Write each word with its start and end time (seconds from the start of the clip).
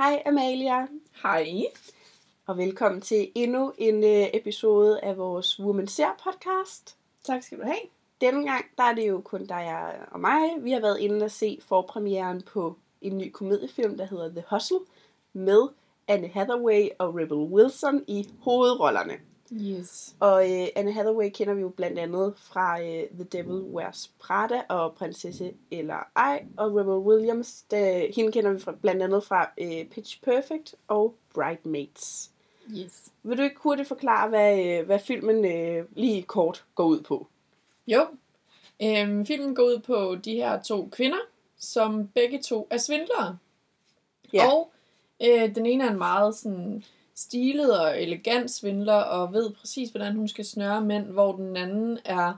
Hej 0.00 0.22
Amalia, 0.26 0.86
Hej. 1.22 1.46
og 2.46 2.58
velkommen 2.58 3.00
til 3.00 3.32
endnu 3.34 3.72
en 3.78 4.04
øh, 4.04 4.28
episode 4.34 5.00
af 5.00 5.18
vores 5.18 5.60
Woman 5.60 5.86
Ser 5.86 6.08
podcast. 6.24 6.96
Tak 7.24 7.42
skal 7.42 7.58
du 7.58 7.62
have. 7.62 7.80
Denne 8.20 8.44
gang 8.44 8.64
der 8.78 8.84
er 8.84 8.94
det 8.94 9.08
jo 9.08 9.20
kun 9.20 9.46
dig 9.46 9.94
og 10.10 10.20
mig. 10.20 10.40
Vi 10.60 10.70
har 10.72 10.80
været 10.80 10.98
inde 10.98 11.24
og 11.24 11.30
se 11.30 11.58
forpremieren 11.62 12.42
på 12.42 12.76
en 13.00 13.18
ny 13.18 13.30
komediefilm, 13.30 13.96
der 13.96 14.04
hedder 14.04 14.28
The 14.28 14.44
Hustle, 14.50 14.78
med 15.32 15.68
Anne 16.08 16.28
Hathaway 16.28 16.88
og 16.98 17.14
Rebel 17.14 17.38
Wilson 17.38 18.04
i 18.06 18.28
hovedrollerne. 18.42 19.14
Yes. 19.52 20.16
Og 20.20 20.50
øh, 20.50 20.66
Anne 20.76 20.92
Hathaway 20.92 21.30
kender 21.34 21.54
vi 21.54 21.60
jo 21.60 21.68
blandt 21.68 21.98
andet 21.98 22.34
fra 22.36 22.82
øh, 22.82 23.04
The 23.14 23.24
Devil 23.24 23.62
Wears 23.62 24.10
Prada 24.18 24.62
og 24.68 24.94
Prinsesse 24.94 25.52
eller 25.70 25.96
ej. 26.16 26.44
Og 26.56 26.74
Rebel 26.74 26.94
Williams, 26.94 27.62
der, 27.70 28.12
hende 28.16 28.32
kender 28.32 28.52
vi 28.52 28.60
fra, 28.60 28.72
blandt 28.72 29.02
andet 29.02 29.24
fra 29.24 29.50
øh, 29.58 29.84
Pitch 29.86 30.22
Perfect 30.22 30.74
og 30.88 31.14
Bridesmaids. 31.34 32.30
Yes. 32.78 33.12
Vil 33.22 33.38
du 33.38 33.42
ikke 33.42 33.60
hurtigt 33.60 33.88
forklare, 33.88 34.28
hvad, 34.28 34.66
øh, 34.66 34.86
hvad 34.86 34.98
filmen 34.98 35.44
øh, 35.44 35.84
lige 35.96 36.22
kort 36.22 36.64
går 36.74 36.84
ud 36.84 37.00
på? 37.00 37.26
Jo. 37.86 38.06
Øhm, 38.82 39.26
filmen 39.26 39.54
går 39.54 39.62
ud 39.62 39.78
på 39.78 40.16
de 40.24 40.34
her 40.34 40.62
to 40.62 40.88
kvinder, 40.92 41.18
som 41.58 42.08
begge 42.08 42.42
to 42.42 42.66
er 42.70 42.76
svindlere. 42.76 43.38
Ja. 44.32 44.52
Og 44.52 44.72
øh, 45.22 45.54
den 45.54 45.66
ene 45.66 45.84
er 45.84 45.90
en 45.90 45.98
meget 45.98 46.34
sådan 46.34 46.84
stilet 47.20 47.80
og 47.80 48.02
elegant 48.02 48.50
svindler, 48.50 48.94
og 48.94 49.32
ved 49.32 49.50
præcis, 49.50 49.90
hvordan 49.90 50.16
hun 50.16 50.28
skal 50.28 50.44
snøre 50.44 50.80
mænd, 50.80 51.06
hvor 51.06 51.32
den 51.32 51.56
anden 51.56 51.98
er 52.04 52.34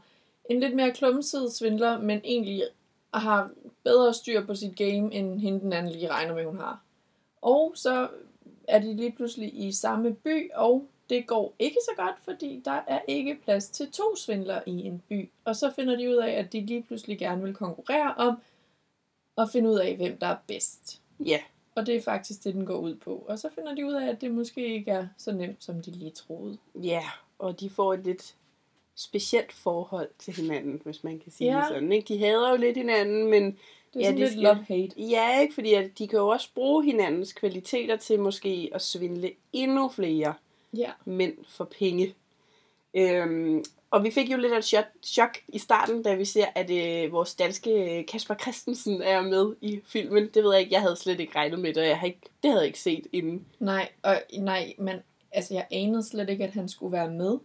en 0.51 0.61
lidt 0.61 0.75
mere 0.75 0.93
klumset 0.93 1.53
svindler, 1.53 1.98
men 1.98 2.20
egentlig 2.25 2.62
har 3.15 3.51
bedre 3.84 4.15
styr 4.15 4.47
på 4.47 4.55
sit 4.55 4.77
game, 4.77 5.15
end 5.15 5.41
hende 5.41 5.61
den 5.61 5.73
anden 5.73 5.93
lige 5.93 6.11
regner 6.11 6.34
med, 6.34 6.45
hun 6.45 6.56
har. 6.56 6.83
Og 7.43 7.73
så 7.75 8.09
er 8.69 8.79
de 8.79 8.97
lige 8.97 9.12
pludselig 9.12 9.67
i 9.67 9.73
samme 9.73 10.15
by, 10.15 10.51
og 10.55 10.87
det 11.11 11.27
går 11.27 11.55
ikke 11.59 11.78
så 11.84 11.91
godt, 11.97 12.15
fordi 12.25 12.62
der 12.65 12.81
er 12.87 13.01
ikke 13.09 13.39
plads 13.45 13.69
til 13.69 13.91
to 13.91 14.17
svindlere 14.17 14.69
i 14.69 14.87
en 14.87 15.03
by. 15.09 15.31
Og 15.45 15.56
så 15.56 15.71
finder 15.71 15.97
de 15.97 16.11
ud 16.11 16.17
af, 16.17 16.31
at 16.31 16.53
de 16.53 16.61
lige 16.61 16.83
pludselig 16.83 17.19
gerne 17.19 17.43
vil 17.43 17.55
konkurrere 17.55 18.15
om 18.15 18.37
at 19.39 19.51
finde 19.53 19.71
ud 19.71 19.78
af, 19.78 19.97
hvem 19.97 20.19
der 20.19 20.27
er 20.27 20.37
bedst. 20.47 21.01
Ja, 21.21 21.39
og 21.75 21.87
det 21.87 21.97
er 21.97 22.03
faktisk 22.03 22.45
det, 22.45 22.55
den 22.55 22.67
går 22.67 22.77
ud 22.78 22.95
på. 22.95 23.25
Og 23.28 23.39
så 23.39 23.48
finder 23.55 23.75
de 23.75 23.87
ud 23.87 23.92
af, 23.92 24.09
at 24.09 24.20
det 24.20 24.31
måske 24.31 24.67
ikke 24.75 24.91
er 24.91 25.06
så 25.19 25.33
nemt, 25.33 25.65
som 25.65 25.83
de 25.83 25.91
lige 25.91 26.11
troede. 26.11 26.59
ja, 26.75 27.03
og 27.39 27.61
de 27.61 27.70
får 27.70 27.95
et 27.95 28.05
lidt 28.05 28.34
specielt 28.95 29.53
forhold 29.53 30.09
til 30.19 30.34
hinanden, 30.37 30.81
hvis 30.84 31.05
man 31.05 31.19
kan 31.19 31.33
sige 31.33 31.53
Ja. 31.53 31.59
det 31.59 31.69
sådan. 31.69 31.93
Ikke? 31.93 32.15
De 32.15 32.19
hader 32.19 32.50
jo 32.50 32.56
lidt 32.56 32.77
hinanden, 32.77 33.31
men 33.31 33.43
Det 33.45 33.55
er 33.95 34.00
Ja, 34.00 34.05
sådan 34.05 34.15
de 34.17 34.20
lidt 34.20 34.31
skal- 34.33 34.43
love-hate. 34.43 35.00
Ja, 35.03 35.41
ikke? 35.41 35.55
Fordi 35.55 35.75
at 35.75 35.98
de 35.98 36.09
kan 36.09 36.19
jo 36.19 36.28
også 36.28 36.48
bruge 36.55 36.84
hinandens 36.84 37.33
kvaliteter 37.33 37.97
til 37.97 38.20
måske 38.20 38.70
at 38.75 38.83
svindle 38.83 39.33
endnu 39.53 39.89
flere 39.89 40.34
Ja. 40.77 40.91
mænd 41.05 41.34
for 41.48 41.65
penge. 41.65 42.15
Øhm, 42.95 43.65
og 43.93 44.05
vi 44.05 44.11
fik 44.11 44.33
jo 44.33 44.37
lidt 44.37 44.53
af 44.53 44.59
et 44.59 44.65
chok, 44.65 44.85
chok 45.03 45.39
i 45.48 45.59
starten, 45.59 46.03
da 46.03 46.15
vi 46.15 46.25
ser, 46.25 46.47
at 46.55 46.71
øh, 46.71 47.12
vores 47.12 47.35
danske 47.35 47.99
øh, 47.99 48.07
Kasper 48.07 48.34
Christensen 48.34 49.03
er 49.03 49.21
med 49.21 49.55
i 49.61 49.81
filmen. 49.87 50.31
Det 50.34 50.45
ved 50.45 50.53
jeg 50.53 50.61
ikke, 50.61 50.75
jeg 50.75 50.81
havde 50.81 50.97
slet 50.97 51.21
ikke 51.21 51.39
regnet 51.39 51.59
med 51.59 51.75
det, 51.75 51.83
og 51.83 51.89
jeg 51.89 51.99
havde 51.99 52.12
ikke, 52.12 52.31
det 52.43 52.51
havde 52.51 52.61
jeg 52.61 52.67
ikke 52.67 52.81
set 52.81 53.07
inden. 53.12 53.47
Nej, 53.59 53.89
og 54.03 54.23
nej, 54.39 54.75
men 54.79 54.97
altså, 55.33 55.55
jeg 55.55 55.67
anede 55.71 56.03
slet 56.03 56.31
ikke, 56.31 56.45
at 56.45 56.51
han 56.51 56.69
skulle 56.69 56.93
være 56.93 57.11
med. 57.11 57.39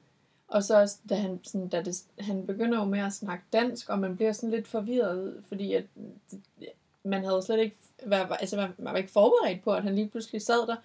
Og 0.47 0.63
så 0.63 0.81
også, 0.81 0.97
da 1.09 1.15
han, 1.15 1.39
sådan, 1.43 1.67
da 1.67 1.81
det, 1.81 2.03
han 2.19 2.45
begynder 2.45 2.77
jo 2.77 2.85
med 2.85 2.99
at 2.99 3.13
snakke 3.13 3.43
dansk, 3.53 3.89
og 3.89 3.99
man 3.99 4.15
bliver 4.15 4.31
sådan 4.31 4.51
lidt 4.51 4.67
forvirret, 4.67 5.43
fordi 5.47 5.73
at, 5.73 5.83
man 7.03 7.23
havde 7.23 7.41
slet 7.41 7.59
ikke 7.59 7.75
var, 8.05 8.27
altså 8.27 8.55
man, 8.55 8.69
man 8.77 8.93
var 8.93 8.97
ikke 8.97 9.11
forberedt 9.11 9.63
på, 9.63 9.73
at 9.73 9.83
han 9.83 9.95
lige 9.95 10.09
pludselig 10.09 10.41
sad 10.41 10.67
der. 10.67 10.75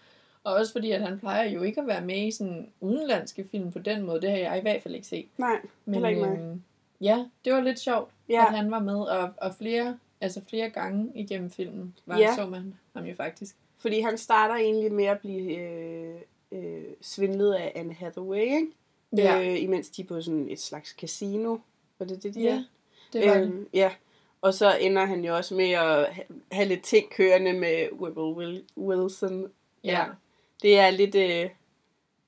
Og 0.45 0.55
også 0.55 0.73
fordi, 0.73 0.91
at 0.91 1.01
han 1.01 1.19
plejer 1.19 1.51
jo 1.51 1.63
ikke 1.63 1.81
at 1.81 1.87
være 1.87 2.01
med 2.01 2.27
i 2.27 2.31
sådan 2.31 2.69
udenlandske 2.81 3.45
film 3.51 3.73
på 3.73 3.79
den 3.79 4.03
måde. 4.03 4.21
Det 4.21 4.31
har 4.31 4.37
jeg 4.39 4.59
i 4.59 4.61
hvert 4.61 4.83
fald 4.83 4.95
ikke 4.95 5.07
set. 5.07 5.27
Nej, 5.39 5.61
Men 5.85 5.95
heller 5.95 6.09
ikke 6.09 6.21
mig. 6.21 6.39
øhm, 6.39 6.63
ja, 7.01 7.27
det 7.45 7.53
var 7.53 7.61
lidt 7.61 7.79
sjovt, 7.79 8.11
ja. 8.29 8.35
Ja, 8.35 8.47
at 8.47 8.57
han 8.57 8.71
var 8.71 8.79
med, 8.79 9.01
og, 9.01 9.31
og 9.37 9.55
flere, 9.55 9.99
altså 10.21 10.41
flere 10.49 10.71
gange 10.71 11.13
igennem 11.15 11.51
filmen 11.51 11.95
var, 12.07 12.19
Ja. 12.19 12.23
ja. 12.29 12.35
så 12.35 12.47
man 12.47 12.75
ham 12.97 13.05
jo 13.05 13.15
faktisk. 13.15 13.57
fordi 13.79 14.01
han 14.01 14.19
starter 14.19 14.55
egentlig 14.55 14.93
med 14.93 15.05
at 15.05 15.19
blive 15.19 15.57
øh, 15.59 16.15
øh, 16.53 16.83
svindlet 17.01 17.55
af 17.55 17.73
Anne 17.75 17.95
Hathaway, 17.95 18.41
ikke? 18.41 18.67
Ja. 19.17 19.41
Øh, 19.53 19.63
imens 19.63 19.89
de 19.89 20.03
er 20.03 20.07
på 20.07 20.21
sådan 20.23 20.49
et 20.51 20.61
slags 20.61 20.91
casino. 20.91 21.57
Var 21.99 22.07
det 22.07 22.23
det, 22.23 22.35
de 22.35 22.41
Ja, 22.43 22.55
er? 22.55 22.63
det 23.13 23.29
var 23.29 23.35
det. 23.35 23.43
øhm, 23.43 23.69
Ja, 23.75 23.91
og 24.41 24.55
så 24.55 24.77
ender 24.81 25.05
han 25.05 25.25
jo 25.25 25.37
også 25.37 25.55
med 25.55 25.71
at 25.71 26.15
ha- 26.15 26.23
have 26.53 26.69
lidt 26.69 26.83
ting 26.83 27.11
kørende 27.11 27.53
med 27.53 27.87
Rebel 28.03 28.33
Wil- 28.59 28.83
Wilson. 28.83 29.47
Ja. 29.85 30.05
Det 30.63 30.79
er 30.79 30.91
lidt, 30.91 31.15
øh, 31.15 31.23
det 31.23 31.51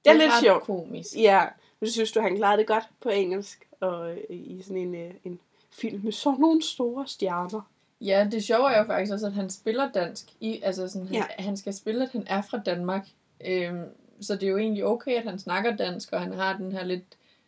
er 0.04 0.12
lidt 0.12 0.32
ret 0.32 0.42
sjovt. 0.42 0.62
komisk. 0.62 1.16
Ja, 1.16 1.44
men 1.80 1.90
synes 1.90 2.12
du, 2.12 2.20
han 2.20 2.36
klarede 2.36 2.58
det 2.58 2.66
godt 2.66 2.84
på 3.00 3.08
engelsk, 3.08 3.68
og 3.80 4.10
øh, 4.12 4.18
i 4.30 4.62
sådan 4.62 4.76
en, 4.76 4.94
øh, 4.94 5.10
en 5.24 5.38
film 5.70 6.00
med 6.04 6.12
sådan 6.12 6.40
nogle 6.40 6.62
store 6.62 7.06
stjerner. 7.06 7.70
Ja, 8.00 8.28
det 8.30 8.44
sjove 8.44 8.72
er 8.72 8.78
jo 8.78 8.84
faktisk 8.84 9.12
også, 9.12 9.26
at 9.26 9.32
han 9.32 9.50
spiller 9.50 9.90
dansk. 9.92 10.26
I, 10.40 10.60
altså 10.62 10.88
sådan, 10.88 11.06
han, 11.08 11.16
Ja. 11.16 11.24
ja. 11.38 11.42
han 11.44 11.56
skal 11.56 11.74
spille, 11.74 12.02
at 12.04 12.10
han 12.12 12.24
er 12.26 12.42
fra 12.42 12.58
Danmark. 12.66 13.08
Øhm, 13.46 13.84
så 14.20 14.34
det 14.34 14.42
er 14.42 14.48
jo 14.50 14.58
egentlig 14.58 14.84
okay, 14.84 15.12
at 15.16 15.22
han 15.24 15.38
snakker 15.38 15.76
dansk, 15.76 16.12
og 16.12 16.20
han 16.20 16.32
har 16.32 16.56
den 16.56 16.72
her 16.72 16.84
lidt 16.84 17.04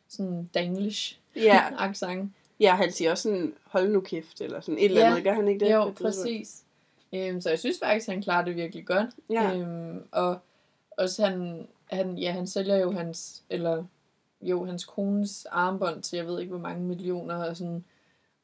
sådan 0.08 0.50
danglish 0.54 1.18
Ja, 1.36 1.62
accent. 1.88 2.32
ja 2.60 2.74
han 2.74 2.92
siger 2.92 3.10
også 3.10 3.22
sådan, 3.22 3.54
hold 3.64 3.88
nu 3.88 4.00
kæft, 4.00 4.41
eller 4.41 4.60
sådan 4.60 4.78
et 4.78 4.84
eller 4.84 5.00
Ja. 5.00 5.10
andet, 5.10 5.24
gør 5.24 5.32
han 5.34 5.48
ikke 5.48 5.64
det? 5.64 5.72
Jo, 5.72 5.91
præcis. 6.03 6.62
Øhm, 7.14 7.41
så 7.41 7.48
jeg 7.48 7.58
synes 7.58 7.78
faktisk, 7.84 8.08
han 8.08 8.22
klarer 8.22 8.44
det 8.44 8.56
virkelig 8.56 8.86
godt. 8.86 9.10
Ja, 9.30 9.54
Øhm, 9.56 10.03
og 10.12 10.38
også 10.97 11.25
han, 11.25 11.67
han, 11.91 12.19
ja, 12.19 12.31
han 12.31 12.47
sælger 12.47 12.77
jo 12.77 12.93
hans, 12.93 13.43
eller 13.51 13.84
jo, 14.43 14.65
hans 14.65 14.84
kones 14.84 15.47
armbånd 15.51 16.03
til, 16.03 16.17
jeg 16.17 16.27
ved 16.27 16.41
ikke, 16.41 16.51
hvor 16.51 16.62
mange 16.62 16.83
millioner, 16.83 17.45
og, 17.45 17.57
sådan, 17.57 17.84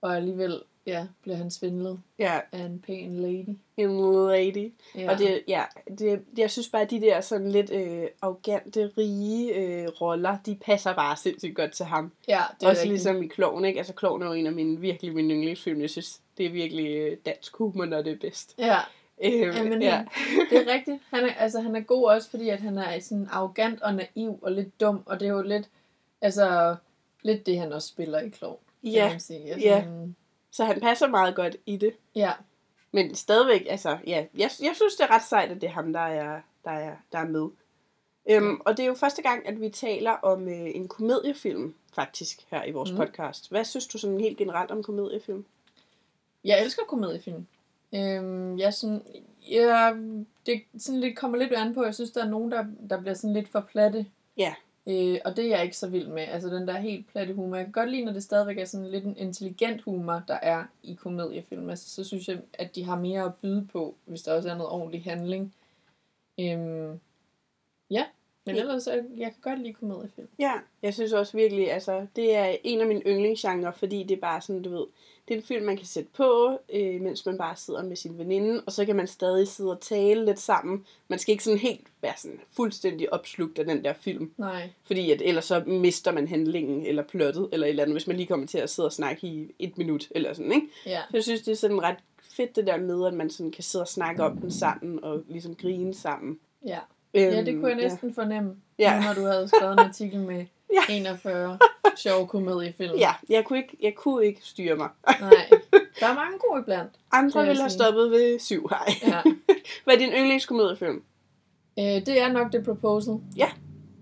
og 0.01 0.17
alligevel, 0.17 0.63
ja, 0.87 1.07
bliver 1.23 1.37
han 1.37 1.51
svindlet 1.51 2.01
ja, 2.19 2.41
af 2.53 2.59
en 2.59 2.79
pæn 2.87 3.17
lady. 3.17 3.57
en 3.77 3.91
lady. 4.29 4.73
Ja. 4.95 5.13
Og 5.13 5.19
det, 5.19 5.43
ja, 5.49 5.65
det, 5.99 6.23
jeg 6.37 6.51
synes 6.51 6.69
bare, 6.69 6.83
at 6.83 6.91
de 6.91 7.01
der 7.01 7.21
sådan 7.21 7.51
lidt 7.51 7.71
øh, 7.71 8.07
arrogante, 8.23 8.91
rige 8.99 9.55
øh, 9.55 9.89
roller, 9.89 10.39
de 10.47 10.55
passer 10.55 10.95
bare 10.95 11.17
sindssygt 11.17 11.57
godt 11.57 11.73
til 11.73 11.87
ham. 11.87 12.13
ja, 12.29 12.43
det 12.61 12.67
er 12.67 12.71
Også 12.71 12.81
rigtigt. 12.81 12.89
ligesom 12.89 13.23
i 13.23 13.27
Kloven, 13.27 13.65
ikke? 13.65 13.79
Altså, 13.79 13.93
Kloven 13.93 14.23
er 14.23 14.27
jo 14.27 14.33
en 14.33 14.47
af 14.47 14.53
mine, 14.53 14.81
virkelig 14.81 15.15
mine 15.15 15.35
yndlingsfilm. 15.35 15.81
Jeg 15.81 15.91
synes, 15.91 16.21
det 16.39 16.47
er 16.47 16.51
virkelig 16.51 16.87
øh, 16.97 17.17
dansk 17.27 17.57
humor, 17.57 17.85
når 17.85 18.03
det 18.03 18.13
er 18.13 18.19
bedst. 18.21 18.55
Ja, 18.59 18.79
Øhm, 19.25 19.57
Jamen, 19.57 19.83
ja. 19.83 20.05
det 20.51 20.59
er 20.69 20.73
rigtigt. 20.75 21.03
Han 21.11 21.25
er, 21.25 21.35
altså, 21.35 21.61
han 21.61 21.77
er 21.77 21.81
god 21.81 22.05
også, 22.11 22.31
fordi 22.31 22.49
at 22.49 22.61
han 22.61 22.79
er 22.79 23.01
sådan 23.01 23.29
arrogant 23.31 23.83
og 23.83 23.95
naiv 23.95 24.39
og 24.43 24.53
lidt 24.53 24.81
dum, 24.81 25.03
og 25.07 25.21
det 25.21 25.29
er 25.29 25.33
jo 25.33 25.43
lidt, 25.43 25.69
altså, 26.21 26.77
lidt 27.23 27.47
det, 27.47 27.59
han 27.59 27.73
også 27.73 27.89
spiller 27.89 28.21
i 28.21 28.29
Klov. 28.29 28.61
kan 28.83 28.93
ja, 28.93 29.09
man 29.11 29.21
sige. 29.21 29.53
Altså, 29.53 29.69
ja. 29.69 29.79
han- 29.81 30.17
så 30.51 30.65
han 30.65 30.81
passer 30.81 31.07
meget 31.09 31.35
godt 31.35 31.57
i 31.67 31.77
det. 31.77 31.93
ja. 32.15 32.33
Men 32.95 33.15
stadigvæk, 33.15 33.67
altså, 33.71 33.99
ja, 34.07 34.17
jeg, 34.35 34.51
jeg 34.63 34.73
synes, 34.75 34.95
det 34.99 35.05
er 35.05 35.11
ret 35.11 35.23
sejt, 35.29 35.51
at 35.51 35.61
det 35.61 35.67
er 35.67 35.73
ham, 35.73 35.93
der 35.93 36.01
er, 36.01 36.41
der 36.65 36.71
er, 36.71 36.97
der 37.13 37.19
er 37.19 37.27
med. 37.29 37.49
Øhm, 38.31 38.61
og 38.61 38.77
det 38.77 38.83
er 38.83 38.87
jo 38.87 38.95
første 38.95 39.23
gang, 39.23 39.47
at 39.49 39.61
vi 39.61 39.69
taler 39.69 40.11
om 40.11 40.49
øh, 40.49 40.71
en 40.75 40.89
komediefilm, 40.89 41.75
faktisk, 41.95 42.41
her 42.51 42.65
i 42.65 42.71
vores 42.71 42.91
mm. 42.91 42.97
Podcast. 42.97 43.51
Hvad 43.51 43.65
synes 43.65 43.87
du 43.87 43.99
sådan 43.99 44.21
helt 44.21 44.39
generelt 44.39 44.71
om 44.71 44.83
komediefilm? 44.83 45.45
Jeg 46.45 46.63
elsker 46.65 46.83
komediefilm. 46.89 47.47
Øhm, 47.95 48.59
jeg 48.59 48.75
sådan, 48.75 49.03
ja, 49.51 49.93
det 50.47 50.63
sådan 50.79 51.01
lidt, 51.01 51.17
kommer 51.17 51.39
lidt 51.39 51.53
an 51.53 51.75
på, 51.75 51.85
jeg 51.85 51.95
synes, 51.95 52.11
der 52.11 52.25
er 52.25 52.29
nogen, 52.29 52.53
der, 52.53 52.67
der 52.91 53.01
bliver 53.01 53.15
sådan 53.15 53.35
lidt 53.35 53.49
for 53.49 53.61
platte. 53.61 54.07
Ja. 54.37 54.55
Øh, 54.87 55.19
og 55.25 55.37
det 55.37 55.45
er 55.45 55.49
jeg 55.49 55.65
ikke 55.65 55.77
så 55.77 55.89
vild 55.89 56.09
med. 56.09 56.23
Altså 56.23 56.49
den 56.49 56.69
der 56.69 56.79
helt 56.79 57.09
platte 57.09 57.35
humor. 57.35 57.57
Jeg 57.57 57.65
kan 57.65 57.73
godt 57.73 57.91
lide, 57.91 58.05
når 58.05 58.13
det 58.13 58.23
stadigvæk 58.23 58.59
er 58.59 58.65
sådan 58.65 58.91
lidt 58.91 59.05
en 59.05 59.17
intelligent 59.17 59.83
humor, 59.83 60.23
der 60.29 60.39
er 60.43 60.65
i 60.83 60.95
komediefilm. 60.95 61.71
Altså 61.71 61.91
så 61.91 62.05
synes 62.05 62.29
jeg, 62.29 62.41
at 62.53 62.75
de 62.75 62.85
har 62.85 62.99
mere 62.99 63.25
at 63.25 63.35
byde 63.35 63.69
på, 63.73 63.95
hvis 64.05 64.23
der 64.23 64.35
også 64.35 64.51
er 64.51 64.57
noget 64.57 64.73
ordentlig 64.73 65.05
handling. 65.05 65.55
Øhm, 66.41 67.01
ja, 67.91 68.05
men 68.47 68.57
ellers, 68.57 68.87
jeg, 68.87 69.05
jeg 69.17 69.33
kan 69.33 69.41
godt 69.41 69.59
lide 69.59 69.73
komediefilm. 69.73 70.29
Ja, 70.39 70.53
jeg 70.83 70.95
synes 70.95 71.13
også 71.13 71.37
virkelig, 71.37 71.73
altså, 71.73 72.07
det 72.17 72.37
er 72.37 72.57
en 72.65 72.81
af 72.81 72.87
mine 72.87 73.03
yndlingsgenre, 73.07 73.73
fordi 73.73 74.03
det 74.03 74.17
er 74.17 74.21
bare 74.21 74.41
sådan, 74.41 74.63
du 74.63 74.71
ved, 74.71 74.87
det 75.29 75.35
er 75.35 75.39
en 75.39 75.45
film, 75.45 75.65
man 75.65 75.77
kan 75.77 75.87
sætte 75.87 76.11
på, 76.17 76.59
øh, 76.75 77.01
mens 77.01 77.27
man 77.27 77.39
bare 77.39 77.57
sidder 77.57 77.83
med 77.83 77.97
sin 77.97 78.19
veninde, 78.19 78.63
og 78.67 78.73
så 78.73 78.85
kan 78.85 78.97
man 78.97 79.07
stadig 79.07 79.49
sidde 79.49 79.71
og 79.71 79.81
tale 79.81 80.25
lidt 80.25 80.39
sammen. 80.39 80.85
Man 81.09 81.19
skal 81.19 81.33
ikke 81.33 81.45
sådan 81.45 81.59
helt 81.59 81.87
være 82.03 82.15
sådan 82.17 82.41
fuldstændig 82.57 83.13
opslugt 83.13 83.59
af 83.59 83.65
den 83.65 83.85
der 83.85 83.93
film, 83.93 84.33
Nej. 84.39 84.71
fordi 84.85 85.11
at 85.11 85.23
ellers 85.25 85.45
så 85.45 85.63
mister 85.67 86.13
man 86.13 86.29
handlingen, 86.29 86.87
eller 86.87 87.03
plottet, 87.03 87.49
eller 87.53 87.67
et 87.67 87.71
eller 87.71 87.83
andet, 87.83 87.95
hvis 87.95 88.07
man 88.07 88.17
lige 88.17 88.27
kommer 88.27 88.47
til 88.47 88.59
at 88.59 88.71
sidde 88.71 88.87
og 88.87 88.93
snakke 88.93 89.27
i 89.27 89.55
et 89.59 89.79
minut, 89.79 90.09
eller 90.11 90.33
sådan, 90.33 90.53
ikke? 90.53 90.67
Ja. 90.87 91.01
Så 91.11 91.17
jeg 91.17 91.23
synes, 91.23 91.43
det 91.43 91.53
er 91.53 91.57
sådan 91.57 91.83
ret 91.83 91.97
fedt 92.37 92.57
det 92.57 92.67
der 92.67 92.77
med, 92.77 93.07
at 93.07 93.15
man 93.15 93.31
sådan 93.31 93.53
kan 93.53 93.65
sidde 93.65 93.83
og 93.83 93.89
snakke 93.89 94.23
om 94.25 94.37
den 94.37 94.51
sammen, 94.51 95.05
og 95.05 95.23
ligesom 95.29 95.55
grine 95.55 95.95
sammen. 95.95 96.39
Ja. 96.67 96.79
Øhm, 97.15 97.25
ja, 97.35 97.45
det 97.45 97.55
kunne 97.55 97.69
jeg 97.69 97.77
næsten 97.77 98.09
ja. 98.17 98.23
fornemme, 98.23 98.57
Ja. 98.79 99.01
når 99.05 99.15
du 99.15 99.21
havde 99.27 99.49
skrevet 99.49 99.73
en 99.73 99.79
artikel 99.79 100.21
med 100.21 100.47
Ja. 100.73 100.95
41 100.95 101.59
sjove 101.97 102.27
komediefilm. 102.27 102.97
Ja, 102.97 103.13
jeg 103.29 103.45
kunne 103.45 103.59
ikke, 103.59 103.77
jeg 103.83 103.95
kunne 103.95 104.27
ikke 104.27 104.41
styre 104.45 104.77
mig. 104.77 104.89
Nej, 105.21 105.31
der 106.01 106.07
er 106.07 106.15
mange 106.15 106.39
gode 106.39 106.61
iblandt. 106.61 106.93
Andre 107.13 107.47
ville 107.47 107.61
have 107.63 107.71
sige. 107.71 107.79
stoppet 107.79 108.11
ved 108.11 108.39
syv, 108.39 108.69
hej. 108.69 108.87
Ja. 109.03 109.23
Hvad 109.85 109.95
er 109.95 109.99
din 109.99 110.13
yndlingskomediefilm? 110.13 111.03
Øh, 111.79 111.85
det 111.85 112.21
er 112.21 112.33
nok 112.33 112.53
The 112.53 112.63
Proposal. 112.65 113.15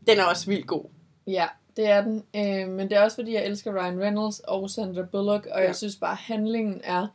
Den 0.07 0.19
er 0.19 0.25
også 0.25 0.47
vildt 0.47 0.67
god. 0.67 0.85
Ja, 1.27 1.47
det 1.77 1.87
er 1.87 2.03
den. 2.03 2.25
Øh, 2.37 2.69
men 2.69 2.81
det 2.91 2.93
er 2.93 3.03
også 3.03 3.15
fordi, 3.17 3.33
jeg 3.35 3.47
elsker 3.47 3.73
Ryan 3.83 4.01
Reynolds 4.01 4.39
og 4.41 4.71
Sandra 4.71 5.03
Bullock, 5.03 5.47
og 5.47 5.61
Ja. 5.61 5.67
jeg 5.67 5.77
synes 5.77 5.97
bare, 5.97 6.15
handlingen 6.21 6.81
er... 6.85 7.07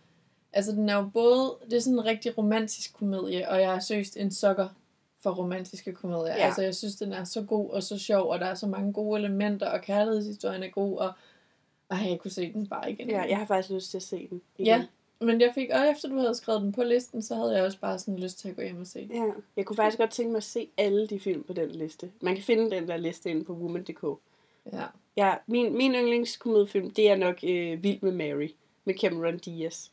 Altså, 0.54 0.72
den 0.72 0.90
er 0.90 0.96
jo 0.96 1.10
både... 1.14 1.56
Det 1.66 1.74
er 1.74 1.80
sådan 1.82 2.00
en 2.00 2.06
rigtig 2.06 2.38
romantisk 2.38 2.94
komedie, 2.94 3.50
og 3.50 3.62
jeg 3.62 3.76
er 3.76 3.80
seriøst 3.80 4.18
en 4.18 4.32
sukker 4.32 4.68
for 5.26 5.32
romantiske 5.32 5.94
komedier. 5.94 6.36
Ja. 6.36 6.46
Altså, 6.46 6.62
jeg 6.62 6.76
synes, 6.76 6.96
den 6.96 7.14
er 7.14 7.24
så 7.24 7.42
god 7.42 7.70
og 7.70 7.84
så 7.84 8.00
sjov, 8.00 8.30
og 8.30 8.40
der 8.40 8.46
er 8.46 8.56
så 8.56 8.68
mange 8.68 8.94
gode 8.94 9.20
elementer, 9.20 9.70
og 9.70 9.82
kærlighedshistorien 9.82 10.64
er 10.64 10.70
god, 10.70 10.98
og... 10.98 11.12
Ej, 11.90 12.10
jeg 12.10 12.20
kunne 12.20 12.32
se 12.32 12.54
den 12.54 12.68
bare 12.68 12.92
igen. 12.92 13.10
Ja, 13.10 13.22
jeg 13.22 13.38
har 13.38 13.46
faktisk 13.46 13.74
lyst 13.74 13.92
til 13.92 13.98
at 13.98 14.04
se 14.04 14.28
den. 14.30 14.42
igen. 14.58 14.66
Ja, 14.66 14.86
men 15.20 15.42
jeg 15.42 15.52
fik, 15.56 15.70
og 15.74 15.90
efter 15.92 16.10
du 16.10 16.18
havde 16.18 16.36
skrevet 16.36 16.62
den 16.62 16.72
på 16.72 16.84
listen, 16.84 17.22
så 17.22 17.36
havde 17.36 17.56
jeg 17.56 17.64
også 17.64 17.80
bare 17.80 18.00
sådan 18.00 18.20
lyst 18.20 18.40
til 18.40 18.50
at 18.50 18.56
gå 18.56 18.62
hjem 18.62 18.82
og 18.82 18.88
se 18.88 19.08
den. 19.08 19.16
Ja, 19.16 19.32
jeg 19.58 19.66
kunne 19.66 19.76
faktisk 19.76 19.98
godt 19.98 20.12
tænke 20.12 20.32
mig 20.32 20.38
at 20.38 20.44
se 20.44 20.70
alle 20.78 21.08
de 21.08 21.20
film 21.20 21.44
på 21.44 21.54
den 21.54 21.70
liste. 21.70 22.12
Man 22.22 22.36
kan 22.36 22.44
finde 22.44 22.72
den 22.72 22.88
der 22.88 22.98
liste 22.98 23.30
inde 23.30 23.46
på 23.46 23.54
woman.dk. 23.54 24.04
Ja. 24.74 24.86
Ja, 25.18 25.36
min, 25.48 25.78
min 25.78 25.94
yndlingskomediefilm, 25.94 26.92
det 26.92 27.10
er 27.10 27.16
nok 27.16 27.40
øh, 27.44 27.84
Vild 27.84 28.02
med 28.02 28.12
Mary 28.12 28.50
med 28.86 28.94
Cameron 28.94 29.38
Diaz. 29.38 29.90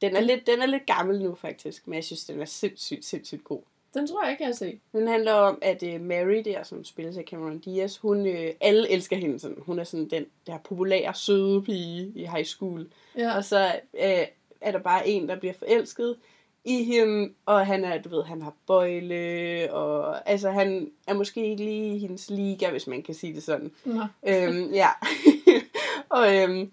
Den 0.00 0.16
er, 0.16 0.20
lidt, 0.20 0.46
den 0.46 0.62
er 0.62 0.66
lidt 0.66 0.86
gammel 0.86 1.22
nu 1.22 1.34
faktisk, 1.34 1.86
men 1.86 1.94
jeg 1.94 2.04
synes, 2.04 2.24
den 2.24 2.40
er 2.40 2.44
sindssygt, 2.44 3.04
sindssygt 3.04 3.44
god. 3.44 3.62
Den 3.94 4.06
tror 4.06 4.22
jeg 4.22 4.30
ikke, 4.30 4.42
jeg 4.42 4.48
har 4.48 4.54
set. 4.54 4.78
Den 4.92 5.08
handler 5.08 5.32
om, 5.32 5.58
at 5.62 5.82
øh, 5.82 6.00
Mary 6.00 6.42
der, 6.44 6.62
som 6.62 6.84
spilles 6.84 7.16
af 7.16 7.24
Cameron 7.24 7.58
Diaz, 7.58 7.96
hun, 7.96 8.26
øh, 8.26 8.52
alle 8.60 8.90
elsker 8.90 9.16
hende 9.16 9.40
sådan. 9.40 9.56
Hun 9.66 9.78
er 9.78 9.84
sådan 9.84 10.08
den 10.08 10.26
der 10.46 10.58
populære, 10.58 11.14
søde 11.14 11.62
pige 11.62 12.12
i 12.14 12.26
high 12.26 12.44
school. 12.44 12.86
Ja. 13.16 13.36
Og 13.36 13.44
så 13.44 13.80
øh, 13.94 14.26
er 14.60 14.72
der 14.72 14.78
bare 14.78 15.08
en, 15.08 15.28
der 15.28 15.36
bliver 15.36 15.54
forelsket 15.54 16.16
i 16.64 16.84
hende, 16.84 17.32
og 17.46 17.66
han 17.66 17.84
er, 17.84 18.02
du 18.02 18.08
ved, 18.08 18.22
han 18.22 18.42
har 18.42 18.54
bøjle, 18.66 19.72
og 19.72 20.30
altså 20.30 20.50
han 20.50 20.90
er 21.06 21.14
måske 21.14 21.50
ikke 21.50 21.64
lige 21.64 21.98
hendes 21.98 22.30
liga, 22.30 22.70
hvis 22.70 22.86
man 22.86 23.02
kan 23.02 23.14
sige 23.14 23.34
det 23.34 23.42
sådan. 23.42 23.70
Nå. 23.84 24.00
øhm, 24.26 24.72
ja. 24.72 24.88
og, 26.08 26.36
øhm, 26.36 26.72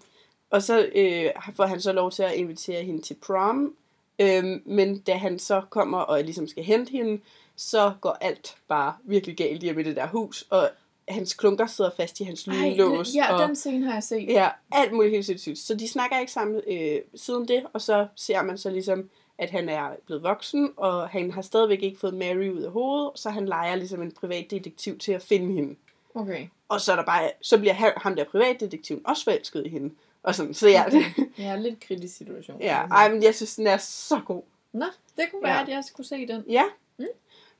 og 0.50 0.62
så 0.62 0.88
øh, 0.94 1.30
får 1.54 1.66
han 1.66 1.80
så 1.80 1.92
lov 1.92 2.10
til 2.10 2.22
at 2.22 2.34
invitere 2.34 2.84
hende 2.84 3.02
til 3.02 3.16
prom, 3.26 3.76
øhm, 4.18 4.62
men 4.66 4.98
da 4.98 5.14
han 5.14 5.38
så 5.38 5.62
kommer 5.70 5.98
og 5.98 6.24
ligesom 6.24 6.48
skal 6.48 6.64
hente 6.64 6.90
hende, 6.90 7.20
så 7.56 7.92
går 8.00 8.16
alt 8.20 8.56
bare 8.68 8.94
virkelig 9.04 9.36
galt 9.36 9.62
hjemme 9.62 9.80
i 9.80 9.84
det 9.84 9.96
der 9.96 10.06
hus, 10.06 10.44
og 10.50 10.70
hans 11.08 11.34
klunker 11.34 11.66
sidder 11.66 11.90
fast 11.96 12.20
i 12.20 12.24
hans 12.24 12.46
lynlås. 12.46 13.14
ja, 13.14 13.34
og, 13.34 13.48
den 13.48 13.56
scene 13.56 13.86
har 13.86 13.92
jeg 13.92 14.02
set. 14.02 14.28
Ja, 14.28 14.48
alt 14.72 14.92
muligt 14.92 15.12
helt 15.12 15.26
sindssygt. 15.26 15.58
Så 15.58 15.74
de 15.74 15.88
snakker 15.88 16.18
ikke 16.18 16.32
sammen 16.32 16.60
øh, 16.66 17.00
siden 17.14 17.48
det, 17.48 17.66
og 17.72 17.80
så 17.80 18.06
ser 18.16 18.42
man 18.42 18.58
så 18.58 18.70
ligesom, 18.70 19.10
at 19.38 19.50
han 19.50 19.68
er 19.68 19.88
blevet 20.06 20.22
voksen, 20.22 20.70
og 20.76 21.08
han 21.08 21.30
har 21.30 21.42
stadigvæk 21.42 21.82
ikke 21.82 21.98
fået 21.98 22.14
Mary 22.14 22.48
ud 22.48 22.62
af 22.62 22.70
hovedet, 22.70 23.10
så 23.14 23.30
han 23.30 23.46
leger 23.46 23.74
ligesom 23.74 24.02
en 24.02 24.12
privatdetektiv 24.12 24.98
til 24.98 25.12
at 25.12 25.22
finde 25.22 25.54
hende. 25.54 25.76
Okay. 26.14 26.46
Og 26.68 26.80
så, 26.80 26.92
er 26.92 26.96
der 26.96 27.04
bare, 27.04 27.30
så 27.42 27.58
bliver 27.58 27.72
han, 27.72 27.92
ham 27.96 28.16
der 28.16 28.24
privatdetektiven 28.24 29.02
også 29.04 29.24
forelsket 29.24 29.66
i 29.66 29.68
hende. 29.68 29.94
Og 30.22 30.34
sådan, 30.34 30.54
så 30.54 30.68
ja, 30.68 30.84
det, 30.90 31.02
Ja, 31.38 31.56
lidt 31.56 31.80
kritisk 31.80 32.16
situation. 32.16 32.60
ja 32.70 32.76
ej, 32.90 33.12
men 33.12 33.22
jeg 33.22 33.34
synes, 33.34 33.56
den 33.56 33.66
er 33.66 33.76
så 33.76 34.20
god. 34.26 34.42
Nå, 34.72 34.84
det 35.16 35.24
kunne 35.30 35.42
være, 35.42 35.56
Ja. 35.56 35.62
at 35.62 35.68
jeg 35.68 35.84
skulle 35.84 36.06
se 36.06 36.26
den. 36.26 36.44
Ja. 36.48 36.64
Mm. 36.98 37.04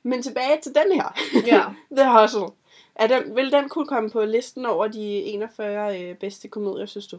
Men 0.03 0.21
tilbage 0.23 0.61
til 0.63 0.75
den 0.75 0.91
her. 0.91 1.17
Ja. 1.47 1.63
The 2.03 2.19
Hustle. 2.21 2.47
Er 2.95 3.07
den, 3.07 3.35
vil 3.35 3.51
den 3.51 3.69
kunne 3.69 3.87
komme 3.87 4.09
på 4.09 4.25
listen 4.25 4.65
over 4.65 4.87
de 4.87 5.01
41 5.05 6.01
øh, 6.01 6.15
bedste 6.15 6.47
komedier, 6.47 6.85
synes 6.85 7.07
du? 7.07 7.17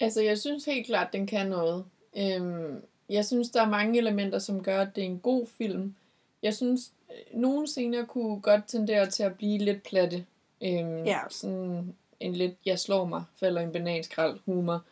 Altså, 0.00 0.22
jeg 0.22 0.38
synes 0.38 0.64
helt 0.64 0.86
klart, 0.86 1.12
den 1.12 1.26
kan 1.26 1.46
noget. 1.46 1.84
Øhm, 2.16 2.82
jeg 3.08 3.24
synes, 3.24 3.50
der 3.50 3.62
er 3.62 3.68
mange 3.68 3.98
elementer, 3.98 4.38
som 4.38 4.62
gør, 4.62 4.80
at 4.80 4.88
det 4.96 5.02
er 5.02 5.06
en 5.06 5.18
god 5.18 5.46
film. 5.58 5.94
Jeg 6.42 6.54
synes, 6.54 6.92
øh, 7.10 7.40
nogle 7.40 7.66
scener 7.66 8.04
kunne 8.06 8.40
godt 8.40 8.60
tendere 8.68 9.10
til 9.10 9.22
at 9.22 9.34
blive 9.34 9.58
lidt 9.58 9.82
platte. 9.82 10.26
Øhm, 10.62 11.04
Ja. 11.04 11.18
Sådan 11.30 11.94
en 12.20 12.32
lidt, 12.32 12.54
jeg 12.66 12.78
slår 12.78 13.04
mig, 13.04 13.24
falder 13.36 13.60
en 13.60 13.72
bananskrald 13.72 14.38
humor. 14.46 14.84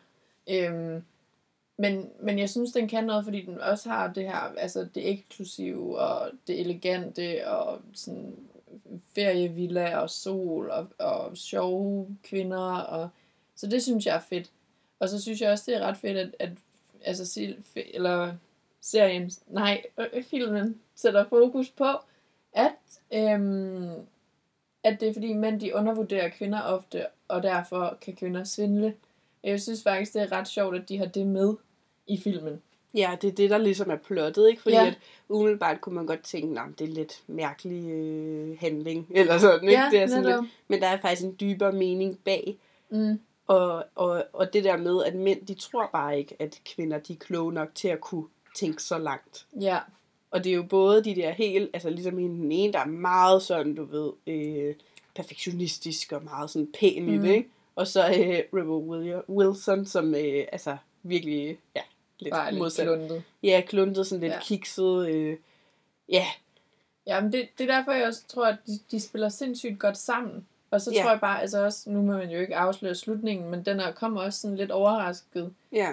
Øhm, 0.49 1.03
men, 1.77 2.11
men 2.19 2.39
jeg 2.39 2.49
synes, 2.49 2.71
den 2.71 2.87
kan 2.87 3.03
noget, 3.03 3.23
fordi 3.23 3.41
den 3.41 3.59
også 3.61 3.89
har 3.89 4.13
det 4.13 4.23
her, 4.23 4.53
altså 4.57 4.87
det 4.95 5.09
eksklusive 5.09 5.99
og 5.99 6.31
det 6.47 6.59
elegante 6.59 7.47
og 7.47 7.81
sådan 7.93 8.35
ferievilla 9.15 9.97
og 9.97 10.09
sol 10.09 10.69
og, 10.69 10.87
og 10.99 11.37
sjove 11.37 12.17
kvinder. 12.23 12.77
Og, 12.77 13.09
så 13.55 13.67
det 13.67 13.83
synes 13.83 14.05
jeg 14.05 14.15
er 14.15 14.19
fedt. 14.19 14.51
Og 14.99 15.09
så 15.09 15.21
synes 15.21 15.41
jeg 15.41 15.51
også, 15.51 15.63
det 15.67 15.75
er 15.75 15.81
ret 15.81 15.97
fedt, 15.97 16.17
at, 16.17 16.35
at 16.39 16.49
altså, 17.01 17.55
eller 17.75 18.33
serien, 18.81 19.31
nej, 19.47 19.83
øh, 19.97 20.23
filmen 20.23 20.81
sætter 20.95 21.25
fokus 21.29 21.69
på, 21.69 21.89
at, 22.53 23.01
øhm, 23.13 24.07
at 24.83 24.99
det 24.99 25.09
er 25.09 25.13
fordi 25.13 25.33
mænd, 25.33 25.59
de 25.59 25.75
undervurderer 25.75 26.29
kvinder 26.29 26.61
ofte, 26.61 27.05
og 27.27 27.43
derfor 27.43 27.97
kan 28.01 28.15
kvinder 28.15 28.43
svindle. 28.43 28.93
Jeg 29.43 29.61
synes 29.61 29.83
faktisk, 29.83 30.13
det 30.13 30.21
er 30.21 30.31
ret 30.31 30.47
sjovt, 30.47 30.75
at 30.75 30.89
de 30.89 30.97
har 30.97 31.05
det 31.05 31.27
med 31.27 31.53
i 32.07 32.17
filmen. 32.21 32.61
Ja, 32.93 33.17
det 33.21 33.27
er 33.27 33.31
det, 33.31 33.49
der 33.49 33.57
ligesom 33.57 33.91
er 33.91 33.95
plottet, 33.95 34.49
ikke? 34.49 34.61
Fordi 34.61 34.75
Ja. 34.75 34.87
at 34.87 34.97
umiddelbart 35.29 35.81
kunne 35.81 35.95
man 35.95 36.05
godt 36.05 36.23
tænke, 36.23 36.59
at 36.61 36.79
det 36.79 36.89
er 36.89 36.93
lidt 36.93 37.21
mærkelig 37.27 37.89
øh, 37.91 38.57
handling, 38.59 39.07
eller 39.15 39.37
sådan, 39.37 39.69
ikke? 39.69 39.81
Ja, 39.81 39.89
det 39.91 39.99
er 40.01 40.07
sådan 40.07 40.23
netop. 40.23 40.43
lidt, 40.43 40.53
men 40.67 40.81
der 40.81 40.87
er 40.87 40.99
faktisk 41.01 41.23
en 41.23 41.35
dybere 41.39 41.71
mening 41.71 42.19
bag. 42.25 42.57
Mm. 42.89 43.19
Og, 43.47 43.85
og, 43.95 44.23
og 44.33 44.53
det 44.53 44.63
der 44.63 44.77
med, 44.77 45.03
at 45.03 45.15
mænd, 45.15 45.45
de 45.45 45.53
tror 45.53 45.89
bare 45.93 46.17
ikke, 46.19 46.35
at 46.39 46.61
kvinder, 46.65 46.99
de 46.99 47.13
er 47.13 47.17
kloge 47.17 47.53
nok 47.53 47.69
til 47.75 47.87
at 47.87 48.01
kunne 48.01 48.25
tænke 48.55 48.83
så 48.83 48.97
langt. 48.97 49.45
Ja, 49.61 49.79
Og 50.37 50.43
det 50.43 50.49
er 50.51 50.55
jo 50.55 50.63
både 50.63 51.03
de 51.03 51.15
der 51.15 51.31
helt, 51.31 51.69
altså 51.73 51.89
ligesom 51.89 52.17
hende 52.17 52.35
den 52.35 52.51
ene, 52.51 52.73
der 52.73 52.79
er 52.79 52.85
meget 52.85 53.41
sådan, 53.41 53.75
du 53.75 53.83
ved, 53.85 54.11
øh, 54.27 54.75
perfektionistisk 55.15 56.11
og 56.11 56.23
meget 56.23 56.49
sådan 56.49 56.67
pæn 56.79 57.03
mm. 57.03 57.13
i 57.13 57.17
Mm. 57.17 57.23
det, 57.23 57.31
ikke? 57.35 57.49
Og 57.75 57.87
så 57.87 58.07
øh, 58.07 58.59
Rebel 58.59 59.23
Wilson, 59.29 59.85
som 59.85 60.15
øh, 60.15 60.45
altså 60.51 60.77
virkelig, 61.03 61.57
ja, 61.75 61.81
lidt 62.19 62.31
bare 62.33 62.51
lidt 62.51 62.59
modsat. 62.61 62.85
kluntet. 62.85 63.23
Ja, 63.43 63.61
kluntet, 63.67 64.07
sådan 64.07 64.21
lidt 64.21 64.31
Ja. 64.31 64.35
ja. 64.35 64.41
kikset. 64.43 65.09
Øh, 65.09 65.37
ja, 66.09 66.25
Ja, 67.07 67.21
men 67.21 67.31
det, 67.31 67.47
det 67.57 67.69
er 67.69 67.75
derfor, 67.77 67.91
jeg 67.91 68.07
også 68.07 68.27
tror, 68.27 68.45
at 68.45 68.55
de, 68.67 68.79
de 68.91 68.99
spiller 68.99 69.29
sindssygt 69.29 69.79
godt 69.79 69.97
sammen. 69.97 70.47
Og 70.71 70.81
så 70.81 70.91
Ja. 70.91 71.01
tror 71.01 71.09
jeg 71.11 71.19
bare, 71.19 71.41
altså 71.41 71.65
også, 71.65 71.89
nu 71.89 72.01
må 72.01 72.11
man 72.11 72.29
jo 72.29 72.39
ikke 72.39 72.55
afsløre 72.55 72.95
slutningen, 72.95 73.51
men 73.51 73.65
den 73.65 73.79
er, 73.79 73.91
kommer 73.91 74.21
også 74.21 74.39
sådan 74.41 74.57
lidt 74.57 74.71
overrasket. 74.71 75.53
ja. 75.71 75.91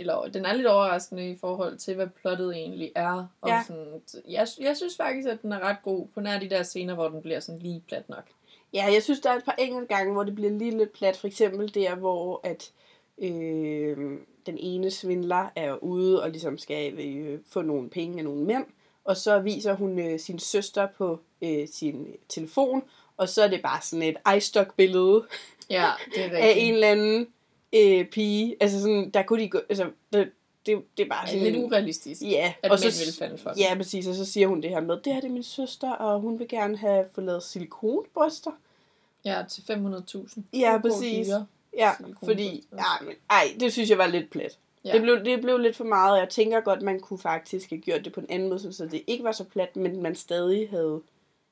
Eller 0.00 0.22
den 0.28 0.44
er 0.44 0.52
lidt 0.52 0.66
overraskende 0.66 1.30
i 1.30 1.36
forhold 1.36 1.76
til, 1.76 1.94
hvad 1.94 2.06
plottet 2.06 2.56
egentlig 2.56 2.92
er. 2.94 3.26
Og 3.40 3.48
Ja. 3.48 3.62
sådan, 3.66 4.02
jeg, 4.28 4.46
jeg 4.60 4.76
synes 4.76 4.96
faktisk, 4.96 5.28
at 5.28 5.42
den 5.42 5.52
er 5.52 5.60
ret 5.60 5.76
god 5.84 6.06
på 6.14 6.20
nær 6.20 6.38
de 6.38 6.50
der 6.50 6.62
scener, 6.62 6.94
hvor 6.94 7.08
den 7.08 7.22
bliver 7.22 7.40
sådan 7.40 7.58
lige 7.60 7.82
plat 7.88 8.08
nok. 8.08 8.24
Ja, 8.72 8.84
jeg 8.92 9.02
synes, 9.02 9.20
der 9.20 9.30
er 9.30 9.36
et 9.36 9.44
par 9.44 9.54
enkelte 9.58 9.94
gange, 9.94 10.12
hvor 10.12 10.22
det 10.24 10.34
bliver 10.34 10.50
lige 10.50 10.78
lidt 10.78 10.92
plat. 10.92 11.16
For 11.16 11.26
eksempel 11.26 11.74
der, 11.74 11.94
hvor 11.94 12.40
at, 12.44 12.72
øh, 13.18 14.18
den 14.46 14.58
ene 14.58 14.90
svindler 14.90 15.46
er 15.56 15.74
ude 15.84 16.22
og 16.22 16.30
ligesom 16.30 16.58
skal 16.58 16.94
øh, 16.98 17.38
få 17.48 17.62
nogle 17.62 17.90
penge 17.90 18.18
af 18.18 18.24
nogle 18.24 18.44
mænd. 18.44 18.64
Og 19.04 19.16
så 19.16 19.38
viser 19.38 19.74
hun 19.74 19.98
øh, 19.98 20.18
sin 20.20 20.38
søster 20.38 20.88
på 20.98 21.20
øh, 21.42 21.68
sin 21.72 22.06
telefon. 22.28 22.82
Og 23.16 23.28
så 23.28 23.42
er 23.42 23.48
det 23.48 23.62
bare 23.62 23.82
sådan 23.82 24.02
et 24.02 24.16
iStock-billede 24.36 25.26
Ja, 25.70 25.86
det 26.14 26.24
er 26.24 26.36
af 26.46 26.54
en 26.56 26.74
eller 26.74 26.88
anden 26.88 27.28
øh, 27.72 28.06
pige. 28.06 28.56
Altså 28.60 28.80
sådan, 28.80 29.10
der 29.10 29.22
kunne 29.22 29.42
de 29.42 29.48
gå... 29.48 29.58
Altså, 29.68 29.90
det, 30.12 30.30
det, 30.66 30.82
det 30.96 31.04
er 31.04 31.08
bare 31.08 31.26
sådan... 31.26 31.42
lidt 31.42 31.56
urealistisk, 31.56 32.22
Ja, 32.22 32.54
at 32.62 32.70
og 32.70 32.78
så, 32.78 32.84
vil 32.84 33.18
falde 33.18 33.38
for. 33.38 33.54
Ja, 33.56 33.74
præcis. 33.74 34.06
Og 34.06 34.14
så 34.14 34.24
siger 34.24 34.46
hun 34.46 34.62
det 34.62 34.70
her 34.70 34.80
med, 34.80 35.00
det 35.04 35.12
her 35.12 35.20
det 35.20 35.28
er 35.28 35.32
min 35.32 35.42
søster, 35.42 35.90
og 35.90 36.20
hun 36.20 36.38
vil 36.38 36.48
gerne 36.48 36.76
have 36.76 37.04
fået 37.14 37.26
lavet 37.26 37.42
silikonbryster. 37.42 38.50
Ja, 39.24 39.42
til 39.48 39.62
500.000. 39.62 40.40
Ja, 40.52 40.78
præcis. 40.78 41.28
Ja, 41.76 41.92
fordi... 42.24 42.66
Ja, 42.72 43.04
men, 43.04 43.14
ej, 43.30 43.44
det 43.60 43.72
synes 43.72 43.90
jeg 43.90 43.98
var 43.98 44.06
lidt 44.06 44.30
plet. 44.30 44.58
Ja. 44.84 44.92
Det, 44.92 45.02
blev, 45.02 45.24
det 45.24 45.40
blev 45.40 45.58
lidt 45.58 45.76
for 45.76 45.84
meget, 45.84 46.12
og 46.12 46.18
jeg 46.18 46.28
tænker 46.28 46.60
godt, 46.60 46.82
man 46.82 47.00
kunne 47.00 47.18
faktisk 47.18 47.70
have 47.70 47.80
gjort 47.80 48.04
det 48.04 48.12
på 48.12 48.20
en 48.20 48.26
anden 48.30 48.48
måde, 48.48 48.72
så 48.72 48.86
det 48.86 49.02
ikke 49.06 49.24
var 49.24 49.32
så 49.32 49.44
plat, 49.44 49.76
men 49.76 50.02
man 50.02 50.14
stadig 50.14 50.70
havde... 50.70 51.00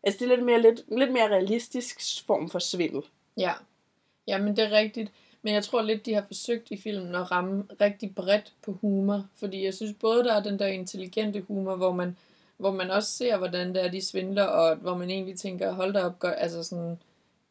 Altså, 0.03 0.19
det 0.19 0.33
er 0.33 0.37
lidt 0.37 0.47
mere, 0.47 0.63
lidt, 0.63 0.99
lidt 0.99 1.13
mere 1.13 1.29
realistisk 1.29 2.27
form 2.27 2.51
for 2.51 2.59
svindel. 2.59 3.03
Ja. 3.37 3.53
ja, 4.27 4.39
men 4.39 4.57
det 4.57 4.65
er 4.65 4.71
rigtigt. 4.71 5.11
Men 5.43 5.55
jeg 5.55 5.65
tror 5.65 5.83
lidt, 5.83 6.07
de 6.07 6.15
har 6.15 6.25
forsøgt 6.27 6.71
i 6.71 6.77
filmen 6.77 7.15
at 7.15 7.31
ramme 7.31 7.65
rigtig 7.81 8.15
bredt 8.15 8.53
på 8.63 8.73
humor. 8.73 9.27
Fordi 9.35 9.65
jeg 9.65 9.75
synes 9.75 9.97
både, 10.01 10.25
der 10.25 10.35
er 10.35 10.43
den 10.43 10.59
der 10.59 10.67
intelligente 10.67 11.41
humor, 11.41 11.77
hvor 11.77 11.93
man, 11.93 12.17
hvor 12.57 12.71
man 12.71 12.91
også 12.91 13.13
ser, 13.13 13.37
hvordan 13.37 13.75
det 13.75 13.85
er, 13.85 13.91
de 13.91 14.03
svindler, 14.03 14.45
og 14.45 14.77
hvor 14.77 14.97
man 14.97 15.11
egentlig 15.11 15.39
tænker, 15.39 15.73
hold 15.73 15.93
da 15.93 16.05
op, 16.05 16.19
godt, 16.19 16.35
altså 16.37 16.63
sådan, 16.63 16.99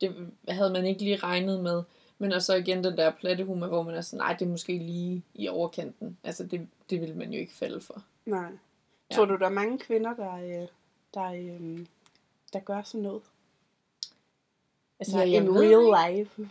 det 0.02 0.32
havde 0.50 0.74
man 0.74 0.86
ikke 0.86 1.02
lige 1.02 1.16
regnet 1.16 1.64
med. 1.64 1.84
Men 2.20 2.32
også 2.32 2.56
igen 2.56 2.84
den 2.84 2.98
der 2.98 3.12
platte 3.12 3.44
humor, 3.44 3.68
hvor 3.68 3.84
man 3.84 3.96
er 3.96 4.02
sådan, 4.02 4.18
nej, 4.18 4.34
det 4.34 4.46
er 4.46 4.50
måske 4.50 4.78
lige 4.78 5.24
i 5.34 5.48
overkanten. 5.48 6.18
Altså, 6.24 6.44
det, 6.44 6.68
det 6.90 7.02
vil 7.02 7.16
man 7.16 7.34
jo 7.34 7.40
ikke 7.40 7.54
falde 7.54 7.82
for. 7.82 8.04
Nej. 8.26 8.52
Ja. 9.12 9.16
Tror 9.16 9.26
du, 9.26 9.36
der 9.36 9.46
er 9.46 9.50
mange 9.50 9.80
kvinder, 9.80 10.14
der, 10.14 10.36
øh, 10.36 10.68
der, 11.14 11.26
øh, 11.26 11.86
der 12.54 12.60
gør 12.60 12.82
sådan 12.82 13.02
noget? 13.02 13.22
Altså 15.00 15.18
Ja, 15.18 15.24
in 15.24 15.50
real 15.50 16.16
life. 16.18 16.50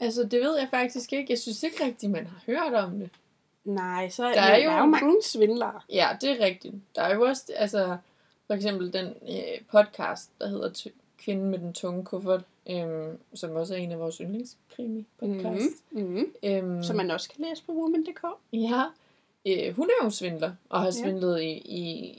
Altså, 0.00 0.22
det 0.24 0.40
ved 0.40 0.58
jeg 0.58 0.68
faktisk 0.70 1.12
ikke. 1.12 1.26
Jeg 1.32 1.38
synes 1.38 1.62
ikke 1.62 1.84
rigtigt, 1.84 2.12
man 2.12 2.26
har 2.26 2.42
hørt 2.46 2.74
om 2.74 2.98
det. 2.98 3.10
Nej, 3.64 4.08
så 4.08 4.22
Der 4.24 4.28
er 4.40 4.56
jo- 4.64 4.70
der 4.70 4.76
er 4.76 4.80
jo 4.80 4.86
mange 4.86 5.16
svindlere. 5.22 5.80
Ja, 5.92 6.08
det 6.20 6.30
er 6.30 6.44
rigtigt. 6.44 6.74
Der 6.96 7.02
er 7.02 7.14
jo 7.14 7.22
også, 7.22 7.42
altså, 7.56 7.96
for 8.46 8.54
eksempel 8.54 8.92
den 8.92 9.06
øh, 9.06 9.60
podcast, 9.72 10.30
der 10.40 10.48
hedder 10.48 10.86
Kvinden 11.18 11.50
med 11.50 11.58
den 11.58 11.72
tunge 11.72 12.04
kuffert, 12.04 12.40
øhm, 12.70 13.18
som 13.34 13.50
også 13.56 13.74
er 13.74 13.78
en 13.78 13.92
af 13.92 13.98
vores 13.98 14.16
yndlingskrimi-podcasts. 14.20 15.82
Mm-hmm. 15.90 16.26
Øhm, 16.42 16.82
Som 16.82 16.96
man 16.96 17.10
også 17.10 17.30
kan 17.30 17.44
læse 17.48 17.62
på 17.66 17.72
woman.dk. 17.72 18.24
Ja, 18.52 18.84
øh, 19.46 19.76
hun 19.76 19.86
er 20.00 20.04
jo 20.04 20.10
svindler, 20.10 20.52
og 20.68 20.78
har 20.78 20.86
Ja. 20.86 20.90
svindlet 20.90 21.40
i, 21.42 21.50
i, 21.52 22.16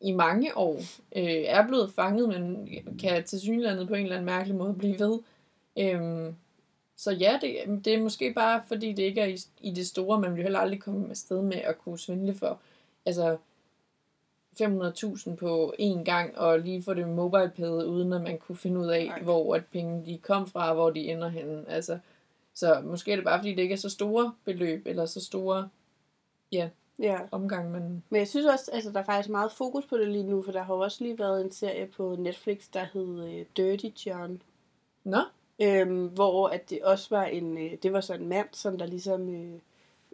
i 0.00 0.12
mange 0.12 0.56
år. 0.56 0.76
Øh, 1.16 1.24
er 1.46 1.66
blevet 1.66 1.92
fanget, 1.92 2.28
men 2.28 2.68
kan 3.00 3.24
til 3.24 3.40
synlandet 3.40 3.88
på 3.88 3.94
en 3.94 4.02
eller 4.02 4.16
anden 4.16 4.26
mærkelig 4.26 4.56
måde 4.56 4.74
blive 4.74 4.98
ved. 4.98 5.18
Øhm, 5.78 6.34
så 6.96 7.10
ja, 7.12 7.38
det, 7.40 7.84
det 7.84 7.94
er 7.94 8.02
måske 8.02 8.32
bare, 8.32 8.62
fordi 8.66 8.92
det 8.92 9.02
ikke 9.02 9.20
er 9.20 9.26
i, 9.26 9.38
i 9.60 9.70
det 9.70 9.86
store, 9.86 10.20
man 10.20 10.34
vil 10.34 10.42
heller 10.42 10.58
aldrig 10.58 10.80
komme 10.80 11.10
afsted 11.10 11.42
med 11.42 11.56
at 11.56 11.78
kunne 11.78 11.98
svindle 11.98 12.34
for. 12.34 12.60
Altså, 13.06 13.36
500.000 14.60 15.34
på 15.34 15.74
én 15.80 16.04
gang, 16.04 16.38
og 16.38 16.58
lige 16.58 16.82
få 16.82 16.94
det 16.94 17.08
mobile 17.08 17.86
uden 17.86 18.12
at 18.12 18.22
man 18.22 18.38
kunne 18.38 18.56
finde 18.56 18.80
ud 18.80 18.86
af, 18.86 19.06
Nej. 19.06 19.22
hvor 19.22 19.54
at 19.54 19.64
penge 19.66 20.06
de 20.06 20.18
kom 20.18 20.46
fra, 20.46 20.68
og 20.68 20.74
hvor 20.74 20.90
de 20.90 21.00
ender 21.10 21.28
henne. 21.28 21.64
Altså, 21.68 21.98
så 22.54 22.80
måske 22.84 23.12
er 23.12 23.16
det 23.16 23.24
bare, 23.24 23.38
fordi 23.38 23.54
det 23.54 23.62
ikke 23.62 23.72
er 23.72 23.76
så 23.76 23.90
store 23.90 24.34
beløb, 24.44 24.86
eller 24.86 25.06
så 25.06 25.24
store 25.24 25.68
Ja. 26.52 26.68
omgang, 27.30 27.70
men... 27.70 28.04
Men 28.10 28.18
jeg 28.18 28.28
synes 28.28 28.46
også, 28.46 28.70
altså 28.72 28.90
der 28.90 29.00
er 29.00 29.04
faktisk 29.04 29.28
meget 29.28 29.52
fokus 29.52 29.86
på 29.86 29.98
det 29.98 30.08
lige 30.08 30.24
nu, 30.24 30.42
for 30.42 30.52
der 30.52 30.62
har 30.62 30.74
også 30.74 31.04
lige 31.04 31.18
været 31.18 31.44
en 31.44 31.52
serie 31.52 31.86
på 31.86 32.16
Netflix, 32.18 32.64
der 32.72 32.86
hed 32.92 33.24
øh, 33.28 33.46
Dirty 33.56 34.06
John. 34.06 34.42
Nå, 35.04 35.18
Øhm, 35.62 36.06
hvor 36.06 36.48
at 36.48 36.70
det 36.70 36.82
også 36.82 37.06
var 37.10 37.24
en, 37.24 37.58
øh, 37.58 37.72
det 37.82 37.92
var 37.92 38.00
så 38.00 38.14
en 38.14 38.28
mand, 38.28 38.48
som 38.52 38.78
der 38.78 38.86
ligesom, 38.86 39.28
øh, 39.34 39.52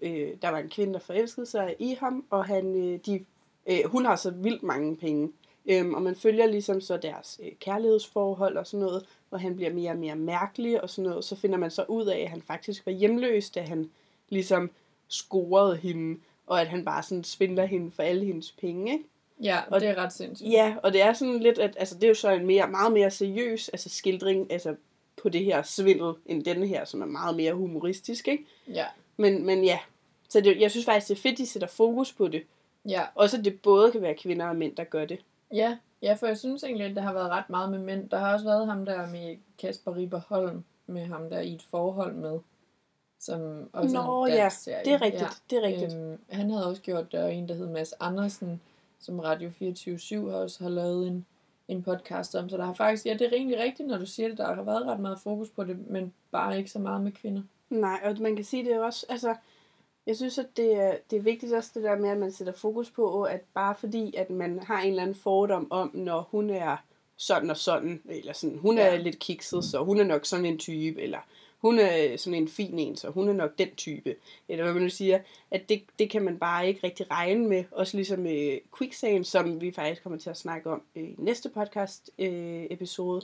øh, 0.02 0.28
der 0.42 0.48
var 0.48 0.58
en 0.58 0.68
kvinde, 0.68 0.92
der 0.92 0.98
forelskede 0.98 1.46
sig 1.46 1.76
i 1.78 1.96
ham, 2.00 2.24
og 2.30 2.44
han, 2.44 2.74
øh, 2.74 2.98
de, 3.06 3.24
øh, 3.66 3.78
hun 3.86 4.04
har 4.04 4.16
så 4.16 4.30
vildt 4.30 4.62
mange 4.62 4.96
penge. 4.96 5.32
Øhm, 5.66 5.94
og 5.94 6.02
man 6.02 6.16
følger 6.16 6.46
ligesom 6.46 6.80
så 6.80 6.96
deres 6.96 7.40
øh, 7.42 7.52
kærlighedsforhold 7.60 8.56
og 8.56 8.66
sådan 8.66 8.86
noget, 8.86 9.06
hvor 9.28 9.38
han 9.38 9.56
bliver 9.56 9.72
mere 9.72 9.90
og 9.90 9.96
mere 9.98 10.16
mærkelig 10.16 10.82
og 10.82 10.90
sådan 10.90 11.08
noget. 11.10 11.24
Så 11.24 11.36
finder 11.36 11.58
man 11.58 11.70
så 11.70 11.84
ud 11.88 12.06
af, 12.06 12.18
at 12.18 12.28
han 12.30 12.42
faktisk 12.42 12.86
var 12.86 12.92
hjemløs, 12.92 13.50
da 13.50 13.60
han 13.60 13.90
ligesom 14.28 14.70
scorede 15.08 15.76
hende, 15.76 16.20
og 16.46 16.60
at 16.60 16.66
han 16.66 16.84
bare 16.84 17.02
sådan 17.02 17.24
svindler 17.24 17.64
hende 17.64 17.90
for 17.90 18.02
alle 18.02 18.24
hendes 18.24 18.52
penge. 18.52 18.92
Ikke? 18.92 19.04
ja, 19.42 19.60
Og- 19.70 19.80
det 19.80 19.88
er 19.88 19.94
ret 19.98 20.12
sindssygt. 20.12 20.50
Ja, 20.50 20.74
og 20.82 20.92
det 20.92 21.02
er 21.02 21.12
sådan 21.12 21.40
lidt, 21.40 21.58
at 21.58 21.76
altså, 21.78 21.94
det 21.94 22.04
er 22.04 22.08
jo 22.08 22.14
så 22.14 22.30
en 22.30 22.46
mere, 22.46 22.70
meget 22.70 22.92
mere 22.92 23.10
seriøs 23.10 23.68
altså, 23.68 23.88
skildring 23.88 24.52
altså, 24.52 24.74
på 25.22 25.28
det 25.28 25.44
her 25.44 25.62
svindel, 25.62 26.14
end 26.26 26.44
denne 26.44 26.66
her, 26.66 26.84
som 26.84 27.02
er 27.02 27.06
meget 27.06 27.36
mere 27.36 27.52
humoristisk. 27.54 28.28
Ikke? 28.28 28.46
Ja, 28.68 28.86
Men, 29.16 29.46
men 29.46 29.64
ja, 29.64 29.78
så 30.28 30.40
det, 30.40 30.60
jeg 30.60 30.70
synes 30.70 30.86
faktisk, 30.86 31.08
det 31.08 31.16
er 31.18 31.20
fedt, 31.22 31.38
de 31.38 31.46
sætter 31.46 31.68
fokus 31.68 32.12
på 32.12 32.28
det. 32.28 32.42
ja, 32.88 33.02
Også 33.14 33.36
at 33.38 33.44
det 33.44 33.60
både 33.62 33.92
kan 33.92 34.02
være 34.02 34.14
kvinder 34.14 34.46
og 34.46 34.56
mænd, 34.56 34.76
der 34.76 34.84
gør 34.84 35.04
det. 35.04 35.18
ja, 35.52 35.76
ja, 36.02 36.14
for 36.14 36.26
jeg 36.26 36.38
synes 36.38 36.64
egentlig, 36.64 36.86
at 36.86 36.96
der 36.96 37.02
har 37.02 37.12
været 37.12 37.30
ret 37.30 37.50
meget 37.50 37.70
med 37.70 37.78
mænd. 37.78 38.08
Der 38.10 38.18
har 38.18 38.32
også 38.32 38.44
været 38.44 38.66
ham 38.66 38.84
der 38.84 39.06
med 39.10 39.36
Kasper 39.58 39.96
Ripper 39.96 40.20
Holm, 40.28 40.64
med 40.86 41.06
ham 41.06 41.30
der 41.30 41.40
i 41.40 41.54
et 41.54 41.62
forhold 41.70 42.14
med, 42.14 42.38
som 43.20 43.68
også 43.72 43.94
Nå 43.94 44.26
ja, 44.26 44.48
serie. 44.48 44.84
det 44.84 44.92
er 44.92 45.02
rigtigt. 45.02 45.22
Ja. 45.22 45.28
Det 45.50 45.58
er 45.58 45.62
rigtigt. 45.62 45.94
Øhm, 45.94 46.18
han 46.28 46.50
havde 46.50 46.66
også 46.66 46.82
gjort, 46.82 47.12
der 47.12 47.20
er 47.20 47.28
en, 47.28 47.48
der 47.48 47.54
hed 47.54 47.66
Mads 47.66 47.92
Andersen, 48.00 48.60
som 49.00 49.20
Radio 49.20 49.50
24 49.50 50.30
har 50.30 50.36
også 50.38 50.62
har 50.62 50.70
lavet 50.70 51.06
en, 51.08 51.26
en 51.70 51.82
podcast 51.82 52.34
om. 52.34 52.48
Så 52.48 52.56
der 52.56 52.64
har 52.64 52.74
faktisk, 52.74 53.06
ja, 53.06 53.12
det 53.12 53.22
er 53.22 53.32
egentlig 53.32 53.58
rigtigt, 53.58 53.88
når 53.88 53.98
du 53.98 54.06
siger 54.06 54.28
det, 54.28 54.38
der 54.38 54.54
har 54.54 54.62
været 54.62 54.86
ret 54.86 55.00
meget 55.00 55.18
fokus 55.20 55.48
på 55.48 55.64
det, 55.64 55.88
men 55.88 56.12
bare 56.30 56.58
ikke 56.58 56.70
så 56.70 56.78
meget 56.78 57.00
med 57.02 57.12
kvinder. 57.12 57.42
Nej, 57.70 58.00
og 58.04 58.16
man 58.20 58.36
kan 58.36 58.44
sige 58.44 58.64
det 58.64 58.72
er 58.72 58.80
også, 58.80 59.06
altså, 59.08 59.34
jeg 60.06 60.16
synes, 60.16 60.38
at 60.38 60.46
det 60.56 60.74
er, 60.76 60.94
det 61.10 61.16
er 61.16 61.20
vigtigt 61.22 61.52
også 61.52 61.70
det 61.74 61.82
der 61.82 61.96
med, 61.96 62.10
at 62.10 62.18
man 62.18 62.32
sætter 62.32 62.52
fokus 62.52 62.90
på, 62.90 63.22
at 63.22 63.40
bare 63.54 63.74
fordi, 63.74 64.14
at 64.16 64.30
man 64.30 64.58
har 64.62 64.80
en 64.80 64.88
eller 64.88 65.02
anden 65.02 65.14
fordom 65.16 65.66
om, 65.70 65.90
når 65.94 66.28
hun 66.30 66.50
er 66.50 66.76
sådan 67.16 67.50
og 67.50 67.56
sådan, 67.56 68.02
eller 68.08 68.32
sådan, 68.32 68.58
hun 68.58 68.78
er 68.78 68.84
Ja. 68.86 68.96
lidt 68.96 69.18
kikset, 69.18 69.64
så 69.64 69.84
hun 69.84 70.00
er 70.00 70.04
nok 70.04 70.24
sådan 70.26 70.44
en 70.46 70.58
type, 70.58 71.00
eller 71.00 71.18
hun 71.60 71.78
er 71.78 72.16
sådan 72.16 72.38
en 72.42 72.48
fin 72.48 72.78
en, 72.78 72.96
så 72.96 73.10
hun 73.10 73.28
er 73.28 73.32
nok 73.32 73.58
den 73.58 73.68
type, 73.76 74.14
eller 74.48 74.64
hvad 74.64 74.74
man 74.74 74.82
nu 74.82 74.88
siger, 74.88 75.18
at 75.50 75.68
det, 75.68 75.82
det 75.98 76.10
kan 76.10 76.22
man 76.22 76.38
bare 76.38 76.68
ikke 76.68 76.80
rigtig 76.84 77.10
regne 77.10 77.48
med, 77.48 77.64
også 77.70 77.96
ligesom 77.96 78.18
med 78.18 78.58
quicksagen, 78.78 79.24
som 79.24 79.60
vi 79.60 79.72
faktisk 79.72 80.02
kommer 80.02 80.18
til 80.18 80.30
at 80.30 80.36
snakke 80.36 80.70
om 80.70 80.82
i 80.94 81.14
næste 81.18 81.48
podcast 81.48 82.10
øh, 82.18 82.64
episode, 82.70 83.22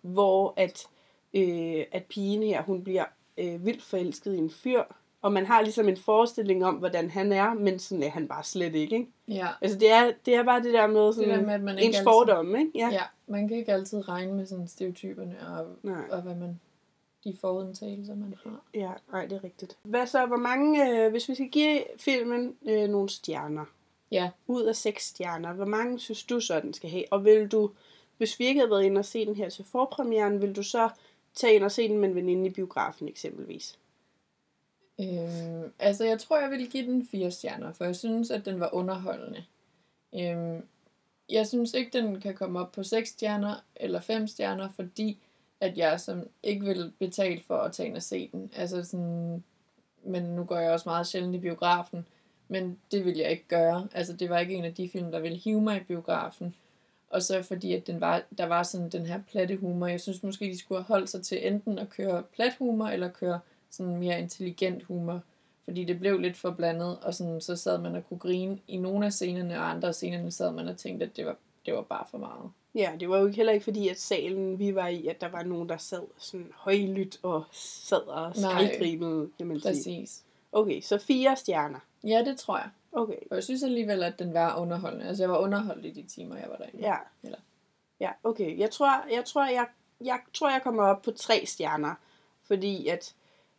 hvor 0.00 0.54
at, 0.56 0.86
øh, 1.34 1.84
at 1.92 2.04
pigen 2.04 2.42
her, 2.42 2.62
hun 2.62 2.84
bliver 2.84 3.04
øh, 3.38 3.66
vildt 3.66 3.82
forelsket 3.82 4.34
i 4.34 4.38
en 4.38 4.50
fyr, 4.50 4.82
og 5.22 5.32
man 5.32 5.46
har 5.46 5.62
ligesom 5.62 5.88
en 5.88 5.96
forestilling 5.96 6.64
om, 6.64 6.74
hvordan 6.74 7.10
han 7.10 7.32
er, 7.32 7.54
men 7.54 7.78
sådan 7.78 8.02
er 8.02 8.10
han 8.10 8.28
bare 8.28 8.44
slet 8.44 8.74
ikke, 8.74 8.96
ikke? 8.96 9.10
Ja, 9.28 9.46
Altså 9.60 9.78
det 9.78 9.90
er, 9.92 10.12
det 10.26 10.34
er 10.34 10.42
bare 10.44 10.62
det 10.62 10.74
der 10.74 10.86
med, 10.86 11.12
sådan, 11.12 11.28
det 11.30 11.38
der 11.38 11.46
med, 11.46 11.54
at 11.54 11.60
man 11.62 11.78
ikke 11.78 11.86
ens 11.86 11.96
altid- 11.96 12.04
fordomme, 12.04 12.58
ikke? 12.58 12.70
Ja. 12.74 12.88
Ja, 12.92 13.02
man 13.26 13.48
kan 13.48 13.56
ikke 13.56 13.72
altid 13.72 14.08
regne 14.08 14.32
med 14.32 14.46
sådan 14.46 14.68
stereotyperne 14.68 15.36
og, 15.48 15.66
Nej. 15.82 16.02
og 16.10 16.22
hvad 16.22 16.34
man, 16.34 16.60
de 17.26 17.36
forudtagelser, 17.40 18.14
man 18.14 18.34
har. 18.44 18.62
Ja, 18.74 18.92
nej, 19.12 19.26
det 19.26 19.36
er 19.36 19.44
rigtigt. 19.44 19.76
Hvad 19.82 20.06
så, 20.06 20.26
hvor 20.26 20.36
mange, 20.36 20.90
øh, 20.90 21.10
hvis 21.10 21.28
vi 21.28 21.34
skal 21.34 21.48
give 21.48 21.84
filmen 21.96 22.56
øh, 22.66 22.88
nogle 22.88 23.08
stjerner, 23.08 23.64
Ja, 24.10 24.30
ud 24.46 24.62
af 24.62 24.76
seks 24.76 25.06
stjerner, 25.06 25.52
hvor 25.52 25.64
mange 25.64 25.98
synes 25.98 26.24
du 26.24 26.40
så, 26.40 26.60
den 26.60 26.74
skal 26.74 26.90
have? 26.90 27.04
Og 27.10 27.24
vil 27.24 27.48
du, 27.48 27.70
hvis 28.16 28.38
vi 28.38 28.46
ikke 28.46 28.60
havde 28.60 28.70
været 28.70 28.84
inde 28.84 28.98
og 28.98 29.04
se 29.04 29.26
den 29.26 29.36
her 29.36 29.48
til 29.48 29.64
forpremieren, 29.64 30.42
vil 30.42 30.56
du 30.56 30.62
så 30.62 30.90
tage 31.34 31.54
ind 31.54 31.64
og 31.64 31.72
se 31.72 31.88
den 31.88 31.98
med 31.98 32.08
en 32.08 32.14
veninde 32.14 32.46
i 32.46 32.50
biografen 32.50 33.08
eksempelvis? 33.08 33.78
øhm, 35.00 35.72
altså 35.78 36.04
jeg 36.04 36.18
tror, 36.18 36.38
jeg 36.38 36.50
vil 36.50 36.70
give 36.70 36.86
den 36.86 37.06
fire 37.06 37.30
stjerner, 37.30 37.72
for 37.72 37.84
jeg 37.84 37.96
synes, 37.96 38.30
at 38.30 38.44
den 38.44 38.60
var 38.60 38.74
underholdende. 38.74 39.44
Øhm, 40.14 40.62
jeg 41.30 41.46
synes 41.46 41.74
ikke, 41.74 41.98
den 41.98 42.20
kan 42.20 42.34
komme 42.34 42.60
op 42.60 42.72
på 42.72 42.82
seks 42.82 43.08
stjerner 43.08 43.54
eller 43.76 44.00
fem 44.00 44.26
stjerner, 44.26 44.70
fordi 44.70 45.18
at 45.60 45.78
jeg 45.78 46.00
som 46.00 46.28
ikke 46.42 46.66
vil 46.66 46.92
betale 46.98 47.40
for 47.46 47.58
at 47.58 47.72
tage 47.72 47.88
ind 47.88 47.96
og 47.96 48.02
se 48.02 48.28
den. 48.32 48.50
Altså 48.56 48.84
sådan, 48.84 49.44
men 50.04 50.22
nu 50.22 50.44
går 50.44 50.58
jeg 50.58 50.70
også 50.70 50.88
meget 50.88 51.06
sjældent 51.06 51.34
i 51.34 51.38
biografen, 51.38 52.06
men 52.48 52.78
det 52.90 53.04
vil 53.04 53.16
jeg 53.16 53.30
ikke 53.30 53.48
gøre. 53.48 53.88
Altså 53.94 54.12
det 54.12 54.30
var 54.30 54.38
ikke 54.38 54.54
en 54.54 54.64
af 54.64 54.74
de 54.74 54.88
film, 54.88 55.12
der 55.12 55.20
ville 55.20 55.38
hive 55.38 55.60
mig 55.60 55.76
i 55.76 55.84
biografen. 55.84 56.54
Og 57.10 57.22
så 57.22 57.42
fordi, 57.42 57.72
at 57.74 57.86
den 57.86 58.00
var, 58.00 58.22
der 58.38 58.46
var 58.46 58.62
sådan 58.62 58.88
den 58.88 59.06
her 59.06 59.20
platte 59.30 59.56
humor. 59.56 59.86
Jeg 59.86 60.00
synes 60.00 60.22
måske, 60.22 60.44
de 60.44 60.58
skulle 60.58 60.78
have 60.78 60.86
holdt 60.86 61.10
sig 61.10 61.22
til 61.22 61.46
enten 61.46 61.78
at 61.78 61.90
køre 61.90 62.22
plat 62.22 62.54
humor, 62.58 62.86
eller 62.86 63.08
køre 63.08 63.40
sådan 63.70 63.96
mere 63.96 64.20
intelligent 64.20 64.82
humor. 64.82 65.20
Fordi 65.64 65.84
det 65.84 65.98
blev 65.98 66.18
lidt 66.18 66.36
for 66.36 66.50
blandet, 66.50 66.98
og 67.02 67.14
sådan, 67.14 67.40
så 67.40 67.56
sad 67.56 67.78
man 67.78 67.96
og 67.96 68.08
kunne 68.08 68.18
grine 68.18 68.58
i 68.68 68.76
nogle 68.76 69.06
af 69.06 69.12
scenerne, 69.12 69.58
og 69.58 69.70
andre 69.70 69.88
af 69.88 69.94
scenerne 69.94 70.30
sad 70.30 70.52
man 70.52 70.68
og 70.68 70.76
tænkte, 70.76 71.06
at 71.06 71.16
det 71.16 71.26
var, 71.26 71.36
det 71.66 71.74
var 71.74 71.82
bare 71.82 72.04
for 72.10 72.18
meget. 72.18 72.50
Ja, 72.74 72.92
det 73.00 73.08
var 73.08 73.18
jo 73.18 73.26
heller 73.26 73.52
ikke 73.52 73.64
fordi, 73.64 73.88
at 73.88 74.00
salen 74.00 74.58
vi 74.58 74.74
var 74.74 74.88
i, 74.88 75.06
at 75.06 75.20
der 75.20 75.28
var 75.28 75.42
nogen, 75.42 75.68
der 75.68 75.76
sad 75.76 76.02
sådan 76.18 76.52
højlydt 76.54 77.18
og 77.22 77.44
sad 77.52 78.06
og 78.06 78.32
Nej. 78.40 78.52
man 79.46 79.60
sige. 79.60 79.72
Præcis. 80.00 80.22
Okay, 80.52 80.80
så 80.80 80.98
fire 80.98 81.36
stjerner. 81.36 81.78
Ja, 82.04 82.24
det 82.24 82.38
tror 82.38 82.56
jeg. 82.58 82.68
Okay, 82.92 83.16
Og 83.30 83.36
jeg 83.36 83.44
synes 83.44 83.62
alligevel, 83.62 84.02
at 84.02 84.18
den 84.18 84.34
var 84.34 84.60
underholdende. 84.60 85.06
Altså, 85.08 85.22
jeg 85.22 85.30
var 85.30 85.38
underholdt 85.38 85.86
i 85.86 85.90
de 85.90 86.02
timer, 86.02 86.36
jeg 86.36 86.46
var 86.50 86.56
derinde. 86.56 86.78
ja. 86.88 86.94
Eller- 87.22 87.38
Ja, 88.00 88.10
okay. 88.24 88.58
Jeg 88.58 88.70
tror, 88.70 89.04
jeg, 89.14 89.24
tror, 89.24 89.46
jeg, 89.46 89.66
jeg 90.04 90.18
tror, 90.34 90.50
jeg 90.50 90.60
kommer 90.62 90.82
op 90.82 91.02
på 91.02 91.10
tre 91.10 91.42
stjerner. 91.46 91.94
Fordi 92.46 92.88
at 92.88 93.14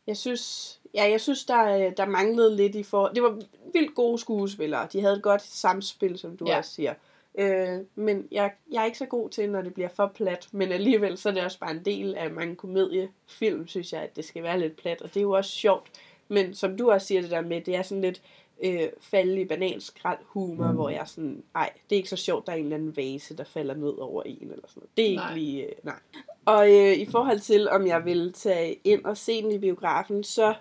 jeg 0.08 0.18
synes, 0.18 0.80
ja, 0.94 1.10
jeg 1.10 1.22
synes 1.22 1.46
der, 1.46 1.90
der 1.90 2.06
manglede 2.06 2.56
lidt 2.56 2.76
i 2.76 2.84
for... 2.84 3.08
Det 3.08 3.24
var 3.24 3.40
vildt 3.74 3.96
gode 3.96 4.18
skuespillere. 4.20 4.88
De 4.94 5.02
havde 5.02 5.16
et 5.16 5.24
godt 5.24 5.42
samspil, 5.42 6.18
som 6.20 6.38
du 6.38 6.46
Ja. 6.48 6.58
også 6.58 6.72
siger. 6.72 6.94
Øh, 7.38 7.80
men 7.96 8.28
jeg, 8.32 8.52
jeg 8.72 8.82
er 8.82 8.86
ikke 8.86 8.98
så 8.98 9.06
god 9.06 9.30
til, 9.30 9.50
når 9.50 9.62
det 9.62 9.74
bliver 9.74 9.90
for 9.90 10.12
plat. 10.16 10.48
Men 10.52 10.72
alligevel, 10.72 11.18
så 11.18 11.30
er 11.30 11.34
det 11.34 11.44
også 11.44 11.60
bare 11.60 11.72
en 11.72 11.86
del 11.86 12.16
af 12.16 12.32
mange 12.32 12.56
komediefilm, 12.56 13.68
synes 13.68 13.94
jeg, 13.94 14.02
at 14.02 14.16
det 14.16 14.26
skal 14.26 14.44
være 14.44 14.60
lidt 14.60 14.76
plat. 14.76 15.02
Og 15.02 15.10
det 15.10 15.18
er 15.18 15.22
jo 15.22 15.32
også 15.32 15.52
sjovt. 15.52 15.92
Men 16.28 16.54
som 16.54 16.78
du 16.78 16.92
også 16.92 17.08
siger 17.08 17.22
det 17.22 17.32
der 17.32 17.42
med, 17.42 17.62
det 17.62 17.76
er 17.76 17.82
sådan 17.82 18.02
lidt 18.02 18.22
øh, 18.64 18.90
falde 19.00 19.42
i 19.42 19.46
bananskrald 19.46 20.20
humor, 20.26 20.68
mm. 20.68 20.76
hvor 20.76 20.90
jeg 20.90 21.00
er 21.00 21.06
sådan, 21.06 21.44
nej, 21.54 21.70
det 21.90 21.96
er 21.96 21.98
ikke 21.98 22.10
så 22.10 22.16
sjovt, 22.16 22.48
der 22.48 22.54
er 22.54 22.58
en 22.58 22.64
eller 22.64 22.78
anden 22.78 22.98
vase, 22.98 23.38
der 23.38 23.44
falder 23.44 23.76
ned 23.76 23.98
over 24.00 24.24
en, 24.24 24.52
eller 24.52 24.68
sådan 24.68 24.80
noget. 24.80 24.90
Det 24.98 25.06
er 25.06 25.10
ikke 25.10 25.22
Nej. 25.22 25.34
lige, 25.34 25.64
øh, 25.64 25.72
nej. 25.84 26.00
Og 26.46 26.72
øh, 26.72 26.94
i 26.94 27.06
forhold 27.06 27.40
til, 27.40 27.70
om 27.70 27.88
jeg 27.88 28.06
vil 28.06 28.34
tage 28.34 28.80
ind 28.84 29.06
og 29.06 29.18
se 29.18 29.42
den 29.42 29.52
i 29.52 29.58
biografen, 29.58 30.24
så 30.24 30.54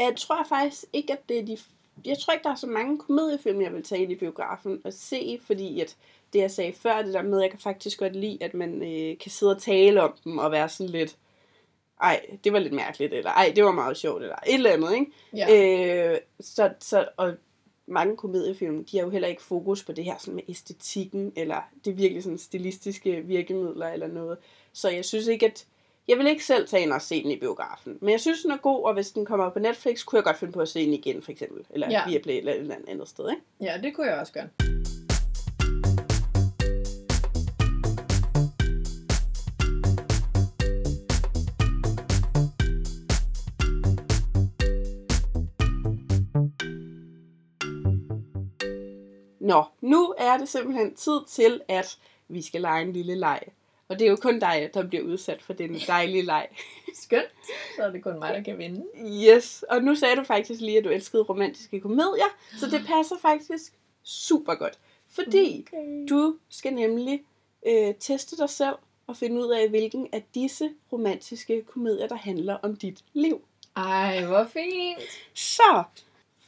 øh, 0.00 0.14
tror 0.16 0.36
jeg 0.36 0.46
faktisk 0.48 0.84
ikke, 0.92 1.12
at 1.12 1.28
det 1.28 1.38
er 1.38 1.44
de... 1.44 1.58
Jeg 2.04 2.18
tror 2.18 2.32
ikke, 2.32 2.44
der 2.44 2.50
er 2.50 2.54
så 2.54 2.66
mange 2.66 2.98
komediefilm, 2.98 3.60
jeg 3.60 3.72
vil 3.72 3.82
tage 3.82 4.02
ind 4.02 4.12
i 4.12 4.14
biografen 4.14 4.80
og 4.84 4.92
se, 4.92 5.40
fordi 5.42 5.80
at 5.80 5.96
det, 6.32 6.38
jeg 6.38 6.50
sagde 6.50 6.72
før, 6.72 7.02
det 7.02 7.14
der 7.14 7.22
med, 7.22 7.40
jeg 7.40 7.50
kan 7.50 7.58
faktisk 7.58 7.98
godt 7.98 8.16
lide, 8.16 8.38
at 8.40 8.54
man 8.54 8.82
øh, 8.82 9.18
kan 9.18 9.30
sidde 9.30 9.54
og 9.54 9.62
tale 9.62 10.02
om 10.02 10.14
dem 10.24 10.38
og 10.38 10.52
være 10.52 10.68
sådan 10.68 10.92
lidt, 10.92 11.16
ej, 12.02 12.26
det 12.44 12.52
var 12.52 12.58
lidt 12.58 12.72
mærkeligt, 12.72 13.14
eller 13.14 13.30
ej, 13.30 13.52
det 13.56 13.64
var 13.64 13.72
meget 13.72 13.96
sjovt, 13.96 14.22
eller 14.22 14.36
et 14.46 14.54
eller 14.54 14.70
andet, 14.70 14.94
ikke? 14.94 15.12
Ja. 15.36 16.12
Øh, 16.12 16.18
så, 16.40 16.72
så, 16.80 17.08
og 17.16 17.34
mange 17.86 18.16
komediefilm, 18.16 18.84
de 18.84 18.96
har 18.96 19.04
jo 19.04 19.10
heller 19.10 19.28
ikke 19.28 19.42
fokus 19.42 19.84
på 19.84 19.92
det 19.92 20.04
her 20.04 20.18
sådan 20.18 20.34
med 20.34 20.42
æstetikken, 20.48 21.32
eller 21.36 21.68
det 21.84 21.98
virkelig 21.98 22.22
sådan 22.22 22.38
stilistiske 22.38 23.20
virkemidler 23.20 23.88
eller 23.88 24.06
noget. 24.06 24.38
Så 24.72 24.88
jeg 24.88 25.04
synes 25.04 25.26
ikke, 25.26 25.46
at 25.46 25.66
Jeg 26.08 26.18
vil 26.18 26.26
ikke 26.26 26.44
selv 26.44 26.68
tage 26.68 26.82
ind 26.82 26.92
og 26.92 27.02
se 27.02 27.22
den 27.22 27.30
i 27.30 27.36
biografen, 27.38 27.98
men 28.00 28.10
jeg 28.10 28.20
synes, 28.20 28.42
den 28.42 28.50
er 28.50 28.56
god, 28.56 28.84
og 28.84 28.94
hvis 28.94 29.10
den 29.10 29.24
kommer 29.26 29.50
på 29.50 29.58
Netflix, 29.58 30.04
kunne 30.04 30.16
jeg 30.16 30.24
godt 30.24 30.36
finde 30.38 30.52
på 30.52 30.60
at 30.60 30.68
se 30.68 30.84
den 30.84 30.94
igen, 30.94 31.22
for 31.22 31.32
eksempel. 31.32 31.64
Eller 31.70 31.90
Ja. 31.90 32.00
ja. 32.00 32.06
Viaplay 32.08 32.36
eller 32.38 32.52
et 32.52 32.58
eller 32.60 32.74
andet 32.74 32.88
andet 32.88 33.08
sted, 33.08 33.30
ikke? 33.30 33.42
Ja, 33.60 33.78
det 33.82 33.94
kunne 33.94 34.06
jeg 34.06 34.18
også 34.20 34.32
gøre. 34.32 34.48
Nå, 49.40 49.64
nu 49.80 50.14
er 50.18 50.36
det 50.38 50.48
simpelthen 50.48 50.94
tid 50.94 51.20
til, 51.28 51.60
at 51.68 51.98
vi 52.28 52.42
skal 52.42 52.60
lege 52.60 52.82
en 52.82 52.92
lille 52.92 53.14
leg. 53.14 53.40
Og 53.88 53.98
det 53.98 54.06
er 54.06 54.10
jo 54.10 54.16
kun 54.16 54.38
dig, 54.40 54.70
der 54.74 54.86
bliver 54.86 55.04
udsat 55.04 55.42
for 55.42 55.52
den 55.52 55.78
dejlige 55.86 56.22
leg. 56.22 56.48
Skønt. 57.02 57.28
Så 57.76 57.82
er 57.82 57.90
det 57.90 58.02
kun 58.02 58.18
mig, 58.18 58.34
der 58.34 58.42
kan 58.42 58.58
vinde. 58.58 58.84
Yes, 59.34 59.64
og 59.70 59.82
nu 59.82 59.94
sagde 59.94 60.16
du 60.16 60.22
faktisk 60.24 60.60
lige, 60.60 60.78
at 60.78 60.84
du 60.84 60.88
elskede 60.88 61.22
romantiske 61.22 61.80
komedier, 61.80 62.36
så 62.58 62.66
det 62.66 62.86
passer 62.94 63.16
faktisk 63.22 63.72
super 64.04 64.54
godt. 64.54 64.78
Fordi 65.10 65.66
Okay. 65.72 66.06
du 66.10 66.36
skal 66.48 66.74
nemlig 66.74 67.22
øh, 67.66 67.94
teste 68.00 68.36
dig 68.36 68.50
selv 68.50 68.74
og 69.06 69.16
finde 69.16 69.40
ud 69.46 69.50
af, 69.50 69.68
hvilken 69.68 70.08
af 70.12 70.24
disse 70.34 70.70
romantiske 70.92 71.62
komedier, 71.62 72.06
der 72.08 72.16
handler 72.16 72.54
om 72.54 72.76
dit 72.76 73.04
liv. 73.12 73.40
Ej, 73.76 74.24
hvor 74.24 74.44
fint. 74.52 75.02
Så, 75.34 75.82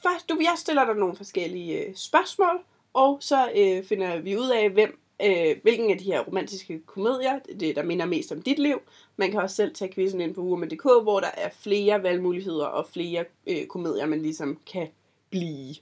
først, 0.02 0.28
du, 0.28 0.38
jeg 0.40 0.52
stiller 0.56 0.85
dig 0.85 0.94
nogle 0.94 1.16
forskellige 1.16 1.85
øh, 1.85 1.94
spørgsmål, 1.94 2.61
og 2.92 3.18
så 3.20 3.50
øh, 3.56 3.85
finder 3.85 4.18
vi 4.18 4.37
ud 4.37 4.49
af, 4.49 4.70
hvem, 4.70 5.00
øh, 5.25 5.57
hvilken 5.62 5.91
af 5.91 5.99
de 5.99 6.05
her 6.05 6.21
romantiske 6.21 6.81
komedier, 6.87 7.39
det 7.39 7.77
der 7.77 7.83
minder 7.83 8.07
mest 8.07 8.33
om 8.33 8.43
dit 8.43 8.59
liv. 8.59 8.81
Man 9.17 9.31
kan 9.31 9.41
også 9.41 9.57
selv 9.57 9.75
tage 9.75 9.93
quizzen 9.93 10.21
ind 10.21 10.35
på 10.35 10.41
urmen.dk, 10.41 10.83
hvor 10.83 11.21
der 11.21 11.31
er 11.37 11.50
flere 11.50 12.03
valgmuligheder 12.03 12.67
og 12.67 12.87
flere 12.87 13.25
øh, 13.47 13.67
komedier, 13.67 14.07
man 14.07 14.23
ligesom 14.23 14.59
kan 14.73 14.89
blive. 15.31 15.75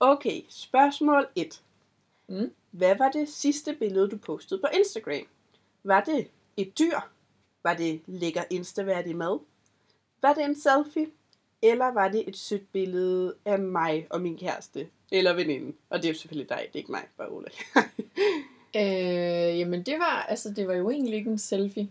Okay, 0.00 0.42
spørgsmål 0.48 1.26
1. 1.36 1.62
Mm. 2.28 2.52
Hvad 2.70 2.96
var 2.98 3.10
det 3.10 3.28
sidste 3.28 3.74
billede, 3.74 4.08
du 4.08 4.16
postede 4.16 4.60
på 4.60 4.66
Instagram? 4.78 5.26
Var 5.84 6.00
det 6.00 6.28
et 6.56 6.78
dyr? 6.78 6.98
Var 7.62 7.74
det 7.74 8.00
lækker 8.06 8.42
instaværdig 8.50 9.16
mad? 9.16 9.38
Var 10.22 10.34
det 10.34 10.44
en 10.44 10.60
selfie? 10.60 11.06
Eller 11.62 11.86
var 11.92 12.08
det 12.08 12.28
et 12.28 12.36
sødt 12.36 12.72
billede 12.72 13.34
af 13.44 13.58
mig 13.58 14.06
og 14.10 14.20
min 14.20 14.38
kæreste? 14.38 14.88
Eller 15.12 15.32
veninde? 15.32 15.72
Og 15.90 15.98
det 15.98 16.04
er 16.08 16.12
jo 16.12 16.18
selvfølgelig 16.18 16.48
dig, 16.48 16.58
det 16.58 16.74
er 16.74 16.78
ikke 16.78 16.90
mig, 16.92 17.04
bare 17.16 17.28
Ola. 17.28 17.48
Øh, 18.76 19.58
jamen 19.58 19.82
det 19.82 19.98
var, 19.98 20.22
altså 20.22 20.50
det 20.50 20.68
var 20.68 20.74
jo 20.74 20.90
egentlig 20.90 21.14
ikke 21.14 21.30
en 21.30 21.38
selfie. 21.38 21.90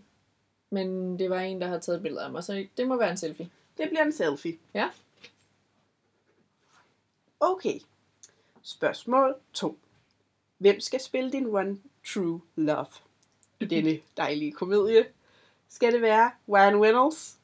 Men 0.70 1.18
det 1.18 1.30
var 1.30 1.40
en, 1.40 1.60
der 1.60 1.66
havde 1.66 1.80
taget 1.80 1.96
et 1.96 2.02
billede 2.02 2.22
af 2.24 2.30
mig, 2.30 2.44
så 2.44 2.66
det 2.76 2.88
må 2.88 2.96
være 2.96 3.10
en 3.10 3.16
selfie. 3.16 3.50
det 3.78 3.88
bliver 3.88 4.04
en 4.04 4.12
selfie. 4.12 4.58
Ja. 4.74 4.88
Okay. 7.40 7.80
Spørgsmål 8.62 9.34
2. 9.52 9.78
Hvem 10.58 10.80
skal 10.80 11.00
spille 11.00 11.32
din 11.32 11.46
One 11.46 11.78
True 12.06 12.40
Love 12.56 12.86
i 13.60 13.64
denne 13.64 13.98
dejlige 14.16 14.52
komedie? 14.52 15.06
Skal 15.68 15.92
det 15.92 16.02
være 16.02 16.30
Ryan 16.48 16.82
Reynolds? 16.84 17.38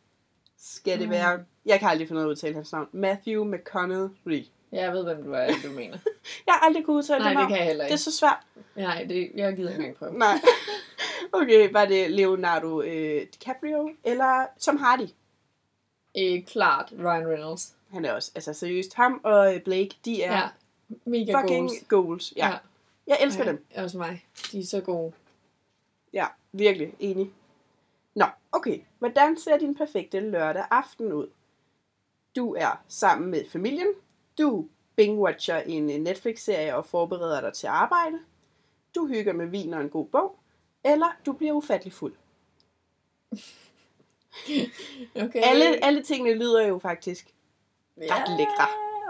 Skal 0.59 0.99
det 0.99 1.07
Mm. 1.07 1.11
være, 1.13 1.45
jeg 1.67 1.79
kan 1.81 1.89
aldrig 1.89 2.09
finde 2.09 2.19
ud 2.21 2.25
af 2.25 2.29
at 2.29 2.31
udtale 2.31 2.55
hans 2.55 2.73
navn, 2.73 2.89
Matthew 2.93 3.45
McConaughey. 3.45 4.45
Jeg 4.73 4.93
ved, 4.93 5.05
hvem 5.05 5.25
du 5.25 5.33
er, 5.33 5.47
du 5.65 5.71
mener. 5.71 5.99
Jeg 6.47 6.55
har 6.55 6.67
aldrig 6.67 6.85
kunnet 6.85 6.99
udtale 6.99 7.19
Nej, 7.19 7.29
det 7.29 7.37
navn. 7.37 7.49
kan 7.49 7.57
jeg 7.59 7.67
heller 7.67 7.85
Det 7.85 7.91
er 7.91 7.95
ikke. 7.95 8.03
så 8.03 8.13
svært. 8.13 8.39
Nej, 8.77 9.05
det, 9.09 9.31
jeg 9.35 9.57
gider 9.57 9.71
ikke 9.71 9.79
engang 9.81 9.97
prøve. 9.97 10.19
Nej. 10.27 10.41
Okay, 11.33 11.73
var 11.73 11.85
det 11.85 12.11
Leonardo 12.11 12.83
øh, 12.83 13.27
DiCaprio 13.35 13.91
eller 14.05 14.47
Tom 14.61 14.77
Hardy? 14.77 15.09
Øh, 16.19 16.45
klart 16.45 16.93
Ryan 16.99 17.29
Reynolds. 17.29 17.75
Han 17.93 18.05
er 18.05 18.13
også, 18.13 18.33
altså 18.35 18.53
seriøst, 18.53 18.95
ham 18.95 19.21
og 19.25 19.55
øh, 19.55 19.61
Blake, 19.61 19.91
de 20.05 20.23
er 20.23 20.37
ja. 20.37 20.49
mega 21.05 21.41
fucking 21.41 21.69
goals. 21.69 21.85
goals. 21.89 22.33
Ja. 22.37 22.49
ja. 22.49 22.57
Jeg 23.07 23.19
elsker 23.21 23.45
ja, 23.45 23.51
dem. 23.51 23.65
Også 23.77 23.99
mig. 23.99 24.25
De 24.53 24.61
er 24.61 24.65
så 24.65 24.81
gode. 24.81 25.13
Ja, 26.13 26.27
virkelig 26.53 26.95
enig. 26.99 27.31
Nå, 28.15 28.25
okay. 28.53 28.81
Hvordan 28.99 29.39
ser 29.39 29.59
din 29.59 29.75
perfekte 29.75 30.21
lørdag 30.21 30.65
aften 30.71 31.13
ud? 31.13 31.27
Du 32.37 32.55
er 32.55 32.83
sammen 32.89 33.31
med 33.31 33.45
familien. 33.49 33.87
Du 34.39 34.69
binge-watcher 34.97 35.57
en 35.67 35.91
øh, 35.91 35.97
Netflix-serie 35.99 36.77
og 36.77 36.87
forbereder 36.87 37.41
dig 37.41 37.53
til 37.53 37.67
arbejde. 37.67 38.19
Du 38.95 39.07
hygger 39.07 39.33
med 39.33 39.47
vin 39.47 39.75
og 39.75 39.81
en 39.81 39.89
god 39.91 40.07
bog. 40.07 40.39
Eller 40.85 41.17
du 41.27 41.33
bliver 41.33 41.53
ufattelig 41.53 41.93
fuld. 41.93 42.15
Okay. 45.17 45.41
Alle, 45.45 45.85
alle 45.85 46.03
tingene 46.03 46.35
lyder 46.39 46.67
jo 46.67 46.79
faktisk 46.79 47.35
ret 48.01 48.39
lækre. 48.39 48.67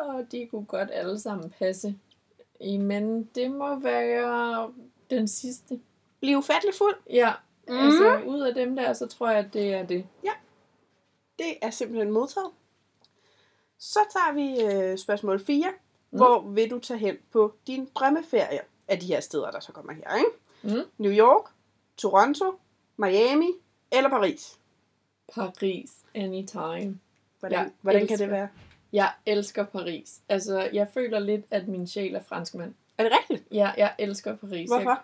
og 0.08 0.32
de 0.32 0.46
kunne 0.46 0.64
godt 0.64 0.90
alle 0.92 1.20
sammen 1.20 1.50
passe. 1.50 1.98
Men 2.60 3.24
det 3.34 3.50
må 3.50 3.78
være 3.78 4.72
den 5.10 5.28
sidste. 5.28 5.80
Blive 6.20 6.38
ufattelig 6.38 6.74
fuld. 6.74 6.94
Ja, 7.10 7.32
Mhm. 7.68 7.76
mm. 7.76 7.84
altså 7.86 8.22
ud 8.26 8.40
af 8.40 8.54
dem 8.54 8.76
der, 8.76 8.92
så 8.92 9.06
tror 9.06 9.30
jeg, 9.30 9.38
at 9.38 9.52
det 9.52 9.74
er 9.74 9.86
det. 9.86 10.06
Det 11.38 11.56
er 11.62 11.70
simpelthen 11.70 12.10
modtaget. 12.10 12.50
Så 13.78 13.98
tager 14.12 14.32
vi 14.32 14.62
øh, 14.64 14.98
spørgsmål 14.98 15.44
4. 15.44 15.66
Mm. 16.10 16.18
Hvor 16.18 16.40
vil 16.40 16.70
du 16.70 16.78
tage 16.78 16.98
hen 16.98 17.16
på 17.32 17.54
din 17.66 17.88
drømmeferie 17.94 18.60
af 18.88 19.00
de 19.00 19.06
her 19.06 19.20
steder, 19.20 19.50
der 19.50 19.60
så 19.60 19.72
kommer 19.72 19.92
her, 19.92 20.16
ikke? 20.16 20.30
Mm. 20.78 20.90
New 20.98 21.12
York, 21.12 21.50
Toronto, 21.96 22.58
Miami 22.96 23.50
eller 23.92 24.10
Paris? 24.10 24.58
Paris, 25.34 25.90
anytime. 26.14 26.98
Hvordan, 27.40 27.58
Jeg 27.58 27.70
hvordan 27.80 28.06
kan 28.06 28.18
det 28.18 28.30
være? 28.30 28.48
Jeg 28.92 29.12
elsker 29.26 29.64
Paris. 29.64 30.20
Altså, 30.28 30.70
jeg 30.72 30.88
føler 30.94 31.18
lidt, 31.18 31.44
at 31.50 31.68
min 31.68 31.86
sjæl 31.86 32.14
er 32.14 32.22
franskmand. 32.22 32.74
Er 32.98 33.02
det 33.02 33.12
rigtigt? 33.12 33.52
Ja, 33.52 33.72
jeg 33.76 33.94
elsker 33.98 34.36
Paris. 34.36 34.70
Jeg, 34.70 34.76
Hvorfor? 34.76 35.02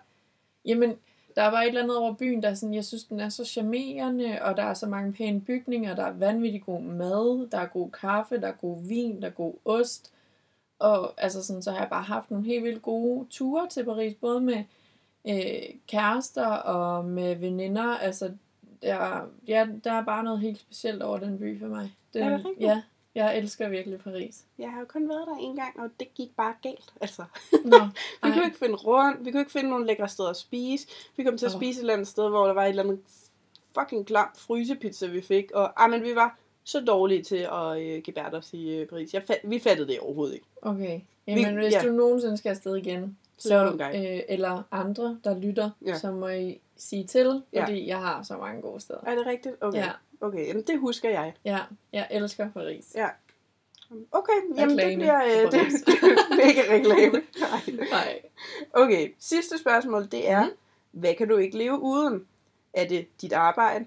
jamen, 0.65 0.97
der 1.35 1.41
er 1.41 1.51
bare 1.51 1.63
et 1.63 1.67
eller 1.67 1.83
andet 1.83 1.97
over 1.97 2.13
byen, 2.13 2.43
der 2.43 2.49
er 2.49 2.53
sådan, 2.53 2.75
jeg 2.75 2.85
synes, 2.85 3.03
den 3.03 3.19
er 3.19 3.29
så 3.29 3.45
charmerende, 3.45 4.37
og 4.41 4.57
der 4.57 4.63
er 4.63 4.73
så 4.73 4.87
mange 4.87 5.13
pæne 5.13 5.41
bygninger, 5.41 5.95
der 5.95 6.03
er 6.03 6.11
vanvittig 6.11 6.63
god 6.65 6.81
mad, 6.81 7.47
der 7.49 7.57
er 7.57 7.65
god 7.65 7.91
kaffe, 7.91 8.41
der 8.41 8.47
er 8.47 8.51
god 8.51 8.87
vin, 8.87 9.21
der 9.21 9.27
er 9.27 9.31
god 9.31 9.53
ost. 9.65 10.13
Og 10.79 11.13
altså 11.17 11.43
sådan, 11.43 11.61
så 11.61 11.71
har 11.71 11.79
jeg 11.79 11.89
bare 11.89 12.03
haft 12.03 12.31
nogle 12.31 12.45
helt 12.45 12.63
vildt 12.63 12.81
gode 12.81 13.25
ture 13.29 13.67
til 13.69 13.85
Paris, 13.85 14.13
både 14.21 14.41
med 14.41 14.63
øh, 15.27 15.75
kærester 15.87 16.47
og 16.47 17.05
med 17.05 17.35
veninder. 17.35 17.97
Altså, 17.97 18.31
der, 18.81 19.21
ja, 19.47 19.67
der 19.83 19.91
er 19.91 20.03
bare 20.03 20.23
noget 20.23 20.39
helt 20.39 20.59
specielt 20.59 21.01
over 21.01 21.17
den 21.17 21.39
by 21.39 21.59
for 21.59 21.67
mig. 21.67 21.95
Den, 22.13 22.23
Er 22.23 22.29
det 22.29 22.45
rigtigt? 22.45 22.67
Ja, 22.67 22.81
jeg 23.15 23.37
elsker 23.37 23.69
virkelig 23.69 23.99
Paris. 23.99 24.43
Jeg 24.57 24.71
har 24.71 24.79
jo 24.79 24.85
kun 24.85 25.09
været 25.09 25.27
der 25.27 25.35
en 25.39 25.55
gang, 25.55 25.79
og 25.79 25.89
det 25.99 26.13
gik 26.13 26.35
bare 26.37 26.53
galt. 26.61 26.93
Altså, 27.01 27.23
Nå, 27.65 27.77
vi 28.23 28.31
kunne 28.33 28.45
ikke 28.45 28.57
finde 28.57 28.75
rundt, 28.75 29.25
vi 29.25 29.31
kunne 29.31 29.41
ikke 29.41 29.51
finde 29.51 29.69
nogle 29.69 29.85
lækre 29.87 30.07
steder 30.09 30.29
at 30.29 30.35
spise. 30.37 30.87
Vi 31.17 31.23
kom 31.23 31.37
til 31.37 31.45
at 31.45 31.51
Åh. 31.55 31.59
spise 31.59 31.77
et 31.79 31.81
eller 31.81 31.93
andet 31.93 32.07
sted, 32.07 32.29
hvor 32.29 32.45
der 32.45 32.53
var 32.53 32.63
et 32.63 32.69
eller 32.69 32.83
andet 32.83 32.99
fucking 33.79 34.05
klam 34.05 34.27
frysepizza, 34.37 35.07
vi 35.07 35.21
fik. 35.21 35.51
Og 35.51 35.83
ah, 35.83 35.89
men 35.91 36.03
vi 36.03 36.15
var 36.15 36.37
så 36.63 36.79
dårlige 36.79 37.23
til 37.23 37.47
at 37.51 37.81
øh, 37.81 38.01
gebærde 38.03 38.37
os 38.37 38.53
i 38.53 38.69
øh, 38.75 38.87
Paris. 38.87 39.13
Jeg 39.13 39.23
fat, 39.27 39.39
vi 39.43 39.59
fattede 39.59 39.87
det 39.87 39.99
overhovedet 39.99 40.33
ikke. 40.33 40.45
Okay. 40.61 40.99
Jamen, 41.27 41.55
Vi- 41.57 41.61
hvis 41.61 41.73
ja. 41.73 41.81
du 41.87 41.91
nogensinde 41.91 42.37
skal 42.37 42.49
afsted 42.49 42.75
igen, 42.75 43.17
Så 43.37 43.65
øh, 43.95 44.19
eller 44.29 44.63
andre, 44.71 45.19
der 45.23 45.39
lytter, 45.39 45.69
Ja. 45.85 45.97
så 45.97 46.11
må 46.11 46.27
I 46.27 46.59
sige 46.77 47.03
til, 47.03 47.43
Ja. 47.53 47.63
fordi 47.65 47.87
jeg 47.87 47.97
har 47.99 48.23
så 48.23 48.37
mange 48.37 48.61
gode 48.61 48.79
steder. 48.81 48.99
Er 49.05 49.15
det 49.15 49.25
rigtigt? 49.25 49.55
Okay. 49.61 49.77
Ja. 49.79 49.91
Okay, 50.23 50.47
jamen 50.47 50.63
det 50.63 50.79
husker 50.79 51.09
jeg. 51.09 51.33
Ja, 51.45 51.59
jeg 51.93 52.07
elsker 52.11 52.51
Paris. 52.51 52.91
Ja. 52.95 53.07
Okay, 54.11 54.33
jamen 54.57 54.77
det 54.77 54.85
Reklame 54.85 54.95
bliver, 54.95 55.47
for 55.51 55.57
øh, 55.57 55.63
det, 55.63 55.87
det 56.29 56.45
ikke 56.49 56.61
reklame. 56.73 57.21
Nej. 57.39 57.87
Nej. 57.91 58.21
Okay, 58.73 59.13
sidste 59.19 59.57
spørgsmål, 59.57 60.07
det 60.11 60.29
er, 60.29 60.43
Mhm. 60.45 60.53
hvad 60.91 61.15
kan 61.15 61.27
du 61.27 61.37
ikke 61.37 61.57
leve 61.57 61.79
uden? 61.79 62.27
Er 62.73 62.87
det 62.87 63.07
dit 63.21 63.33
arbejde, 63.33 63.85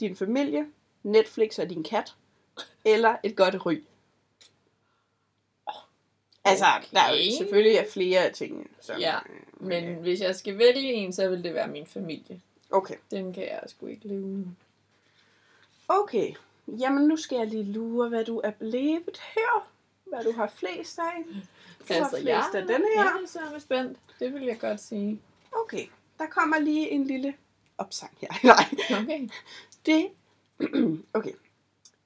din 0.00 0.16
familie, 0.16 0.66
Netflix 1.02 1.58
og 1.58 1.70
din 1.70 1.82
kat, 1.84 2.14
eller 2.84 3.16
et 3.22 3.36
godt 3.36 3.66
ry? 3.66 3.82
Altså, 6.44 6.64
Okay. 6.76 6.86
der 6.92 7.00
er 7.00 7.10
jo 7.10 7.36
selvfølgelig 7.38 7.76
er 7.76 7.84
flere 7.92 8.30
tingene. 8.32 8.64
Som, 8.80 9.00
Ja, 9.00 9.16
øh, 9.16 9.66
Men 9.66 9.94
hvis 9.94 10.20
jeg 10.20 10.34
skal 10.36 10.58
vælge 10.58 10.92
en, 10.92 11.12
så 11.12 11.28
vil 11.28 11.44
det 11.44 11.54
være 11.54 11.68
min 11.68 11.86
familie. 11.86 12.40
Okay, 12.70 12.94
Den 13.10 13.32
kan 13.32 13.42
jeg 13.42 13.60
sgu 13.66 13.86
ikke 13.86 14.08
leve 14.08 14.20
uden. 14.24 14.56
Okay. 15.88 16.34
Jamen, 16.68 17.08
nu 17.08 17.16
skal 17.16 17.36
jeg 17.38 17.46
lige 17.46 17.64
lure, 17.72 18.08
hvad 18.08 18.24
du 18.24 18.40
er 18.44 18.50
blevet 18.50 19.20
her. 19.34 19.68
Hvad 20.04 20.24
du 20.24 20.32
har 20.32 20.52
flest 20.56 20.98
af. 20.98 21.24
Du 21.88 21.94
har 21.94 22.10
flest 22.10 22.54
af 22.54 22.62
den 22.62 22.84
her. 22.94 23.02
Jeg 23.02 23.20
er 23.22 23.26
så 23.26 23.40
spændt. 23.58 23.98
Det 24.20 24.34
vil 24.34 24.42
jeg 24.42 24.60
godt 24.60 24.80
sige. 24.80 25.20
Okay, 25.52 25.86
der 26.18 26.26
kommer 26.26 26.58
lige 26.58 26.90
en 26.90 27.04
lille 27.04 27.34
opsang 27.78 28.12
her. 28.20 28.28
Nej, 28.46 29.02
Okay. 29.02 29.28
det... 29.86 30.08
okay. 31.18 31.32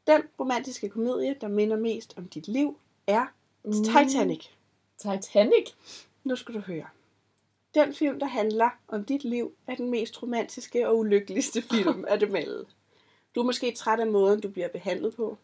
Den 0.07 0.23
romantiske 0.41 0.89
komedie, 0.89 1.37
der 1.41 1.49
minder 1.49 1.77
mest 1.77 2.15
om 2.17 2.29
dit 2.29 2.49
liv, 2.49 2.79
er 3.07 3.27
Mm. 3.65 3.73
Titanic. 3.73 4.47
Titanic? 4.99 5.67
Nu 6.25 6.37
skal 6.37 6.55
du 6.55 6.61
høre. 6.61 6.87
Den 7.75 7.95
film, 7.95 8.19
der 8.21 8.27
handler 8.27 8.71
om 8.89 9.05
dit 9.05 9.25
liv, 9.25 9.53
er 9.67 9.75
den 9.75 9.91
mest 9.91 10.23
romantiske 10.23 10.89
og 10.89 10.99
ulykkeligste 10.99 11.63
film 11.63 12.05
af 12.09 12.21
dem 12.21 12.35
alle. 12.35 12.67
Du 13.35 13.41
er 13.41 13.45
måske 13.45 13.73
træt 13.73 14.01
af 14.01 14.07
måden, 14.07 14.41
du 14.41 14.49
bliver 14.49 14.69
behandlet 14.69 15.15
på. 15.17 15.39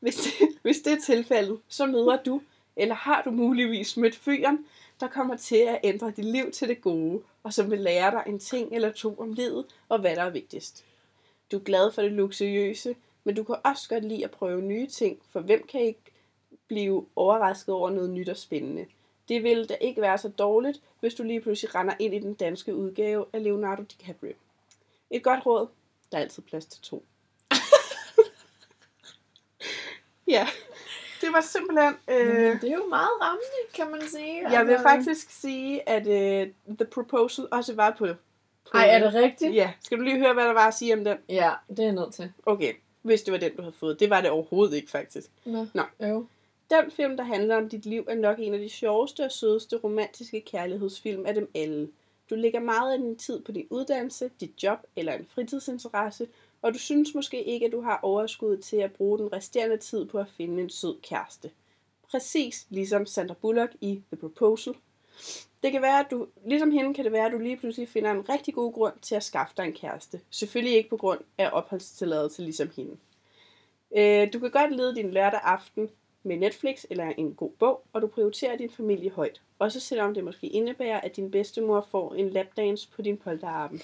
Hvis 0.00 0.16
det, 0.16 0.32
hvis 0.62 0.78
det 0.78 0.92
er 0.92 1.00
tilfældet, 1.06 1.60
så 1.68 1.86
møder 1.86 2.22
du, 2.22 2.42
eller 2.76 2.94
har 2.94 3.22
du 3.22 3.30
muligvis 3.30 3.96
mødt 3.96 4.16
fyren, 4.16 4.66
der 5.00 5.08
kommer 5.08 5.36
til 5.36 5.56
at 5.56 5.80
ændre 5.84 6.10
dit 6.16 6.24
liv 6.24 6.50
til 6.50 6.68
det 6.68 6.80
gode, 6.80 7.22
og 7.42 7.52
som 7.52 7.70
vil 7.70 7.78
lære 7.78 8.10
dig 8.10 8.22
en 8.26 8.38
ting 8.38 8.72
eller 8.72 8.92
to 8.92 9.16
om 9.18 9.32
livet, 9.32 9.66
og 9.88 9.98
hvad 9.98 10.16
der 10.16 10.22
er 10.22 10.30
vigtigst. 10.30 10.84
Du 11.52 11.56
er 11.56 11.62
glad 11.62 11.92
for 11.92 12.02
det 12.02 12.12
luksuriøse, 12.12 12.96
men 13.24 13.34
du 13.34 13.44
kan 13.44 13.56
også 13.64 13.88
godt 13.88 14.04
lide 14.04 14.24
at 14.24 14.30
prøve 14.30 14.62
nye 14.62 14.86
ting, 14.86 15.18
for 15.30 15.40
hvem 15.40 15.66
kan 15.66 15.80
ikke 15.80 16.12
blive 16.68 17.06
overrasket 17.16 17.74
over 17.74 17.90
noget 17.90 18.10
nyt 18.10 18.28
og 18.28 18.36
spændende. 18.36 18.86
Det 19.28 19.42
ville 19.42 19.66
da 19.66 19.74
ikke 19.80 20.00
være 20.00 20.18
så 20.18 20.28
dårligt, 20.28 20.82
hvis 21.00 21.14
du 21.14 21.22
lige 21.22 21.40
pludselig 21.40 21.74
render 21.74 21.94
ind 21.98 22.14
i 22.14 22.18
den 22.18 22.34
danske 22.34 22.74
udgave 22.74 23.24
af 23.32 23.42
Leonardo 23.42 23.82
DiCaprio. 23.82 24.32
Et 25.10 25.22
godt 25.22 25.46
råd, 25.46 25.66
der 26.12 26.18
er 26.18 26.22
altid 26.22 26.42
plads 26.42 26.66
til 26.66 26.82
to. 26.82 27.04
Ja, 30.28 30.46
det 31.20 31.28
var 31.32 31.40
simpelthen... 31.40 31.94
Øh, 32.10 32.16
Øh. 32.50 32.60
Det 32.60 32.70
er 32.70 32.74
jo 32.76 32.86
meget 32.88 33.10
rammende, 33.22 33.46
kan 33.74 33.90
man 33.90 34.00
sige. 34.08 34.50
jeg 34.50 34.66
vil 34.66 34.72
Altså- 34.72 34.88
faktisk 34.88 35.30
sige, 35.40 35.88
at 35.88 36.06
øh, 36.06 36.48
The 36.78 36.84
Proposal 36.84 37.46
også 37.50 37.74
var 37.74 37.90
på... 37.98 38.06
på 38.70 38.76
Ej, 38.78 38.88
er 38.90 38.98
det 38.98 39.14
rigtigt? 39.14 39.54
Ja, 39.54 39.72
skal 39.82 39.98
du 39.98 40.02
lige 40.02 40.18
høre, 40.18 40.32
hvad 40.34 40.44
der 40.44 40.52
var 40.52 40.66
at 40.68 40.74
sige 40.74 40.94
om 40.94 41.04
den? 41.04 41.16
Ja, 41.28 41.52
det 41.68 41.78
er 41.78 41.82
jeg 41.84 41.92
nødt 41.92 42.14
til. 42.14 42.32
Okay, 42.46 42.72
hvis 43.02 43.22
det 43.22 43.32
var 43.32 43.38
den, 43.38 43.56
du 43.56 43.62
havde 43.62 43.74
fået. 43.78 44.00
Det 44.00 44.10
var 44.10 44.20
det 44.20 44.30
overhovedet 44.30 44.76
ikke, 44.76 44.90
faktisk. 44.90 45.26
Nå. 45.44 45.66
Nå. 45.74 45.82
Jo. 46.06 46.26
Den 46.70 46.90
film, 46.90 47.16
der 47.16 47.24
handler 47.24 47.56
om 47.56 47.68
dit 47.68 47.86
liv, 47.86 48.04
er 48.08 48.14
nok 48.14 48.36
en 48.38 48.54
af 48.54 48.60
de 48.60 48.68
sjoveste 48.68 49.24
og 49.24 49.32
sødeste 49.32 49.76
romantiske 49.76 50.40
kærlighedsfilm 50.40 51.26
af 51.26 51.34
dem 51.34 51.50
alle. 51.54 51.88
Du 52.30 52.34
lægger 52.34 52.60
meget 52.60 52.92
af 52.92 52.98
din 52.98 53.16
tid 53.16 53.40
på 53.40 53.52
din 53.52 53.66
uddannelse, 53.70 54.30
dit 54.40 54.62
job 54.62 54.78
eller 54.96 55.12
en 55.12 55.26
fritidsinteresse, 55.34 56.26
og 56.62 56.74
du 56.74 56.78
synes 56.78 57.14
måske 57.14 57.44
ikke, 57.44 57.66
at 57.66 57.72
du 57.72 57.80
har 57.80 58.00
overskud 58.02 58.56
til 58.56 58.76
at 58.76 58.92
bruge 58.92 59.18
den 59.18 59.32
resterende 59.32 59.76
tid 59.76 60.04
på 60.04 60.18
at 60.18 60.28
finde 60.36 60.62
en 60.62 60.70
sød 60.70 60.96
kæreste. 61.02 61.50
Præcis 62.10 62.66
ligesom 62.70 63.06
Sandra 63.06 63.34
Bullock 63.34 63.72
i 63.80 64.02
The 64.12 64.16
Proposal. 64.16 64.74
Det 65.62 65.72
kan 65.72 65.82
være, 65.82 66.00
at 66.00 66.10
du, 66.10 66.26
ligesom 66.44 66.70
hende 66.70 66.94
kan 66.94 67.04
det 67.04 67.12
være, 67.12 67.26
at 67.26 67.32
du 67.32 67.38
lige 67.38 67.56
pludselig 67.56 67.88
finder 67.88 68.10
en 68.10 68.28
rigtig 68.28 68.54
god 68.54 68.72
grund 68.72 68.94
til 69.02 69.14
at 69.14 69.24
skaffe 69.24 69.54
dig 69.56 69.64
en 69.64 69.72
kæreste. 69.72 70.20
Selvfølgelig 70.30 70.76
ikke 70.76 70.90
på 70.90 70.96
grund 70.96 71.20
af 71.38 71.50
opholdstilladelse 71.52 72.42
ligesom 72.42 72.70
hende. 72.76 72.96
Øh, 73.96 74.32
du 74.32 74.38
kan 74.38 74.50
godt 74.50 74.76
lede 74.76 74.94
din 74.94 75.10
lørdag 75.10 75.40
aften 75.42 75.90
med 76.22 76.36
Netflix 76.36 76.84
eller 76.90 77.12
en 77.18 77.34
god 77.34 77.50
bog, 77.58 77.82
og 77.92 78.02
du 78.02 78.06
prioriterer 78.06 78.56
din 78.56 78.70
familie 78.70 79.10
højt. 79.10 79.40
Også 79.58 79.80
selvom 79.80 80.14
det 80.14 80.24
måske 80.24 80.46
indebærer, 80.46 81.00
at 81.00 81.16
din 81.16 81.30
bedstemor 81.30 81.86
får 81.90 82.14
en 82.14 82.30
lapdance 82.30 82.88
på 82.88 83.02
din 83.02 83.16
polterarben. 83.16 83.82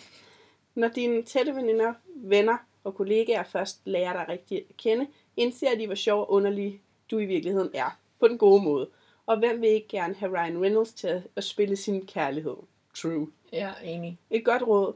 Når 0.74 0.88
dine 0.88 1.22
tætte 1.22 1.54
veninder, 1.54 1.94
venner 2.14 2.56
og 2.84 2.94
kollegaer 2.94 3.42
først 3.42 3.80
lærer 3.84 4.12
dig 4.12 4.24
rigtig 4.28 4.58
at 4.70 4.76
kende, 4.76 5.06
indser 5.36 5.74
de, 5.78 5.86
hvor 5.86 5.94
sjov 5.94 6.20
og 6.20 6.30
underlig 6.32 6.80
du 7.10 7.18
i 7.18 7.24
virkeligheden 7.24 7.70
er. 7.74 7.98
På 8.20 8.28
den 8.28 8.38
gode 8.38 8.62
måde. 8.62 8.88
Og 9.26 9.38
hvem 9.38 9.60
vil 9.60 9.68
ikke 9.70 9.88
gerne 9.88 10.14
have 10.14 10.32
Ryan 10.38 10.62
Reynolds 10.62 10.92
til 10.92 11.06
at- 11.08 11.22
at 11.36 11.44
spille 11.44 11.76
sin 11.76 12.06
kærlighed? 12.06 12.56
True. 12.94 13.28
Ja, 13.52 13.70
enig. 13.84 14.18
Et 14.30 14.44
godt 14.44 14.62
råd. 14.62 14.94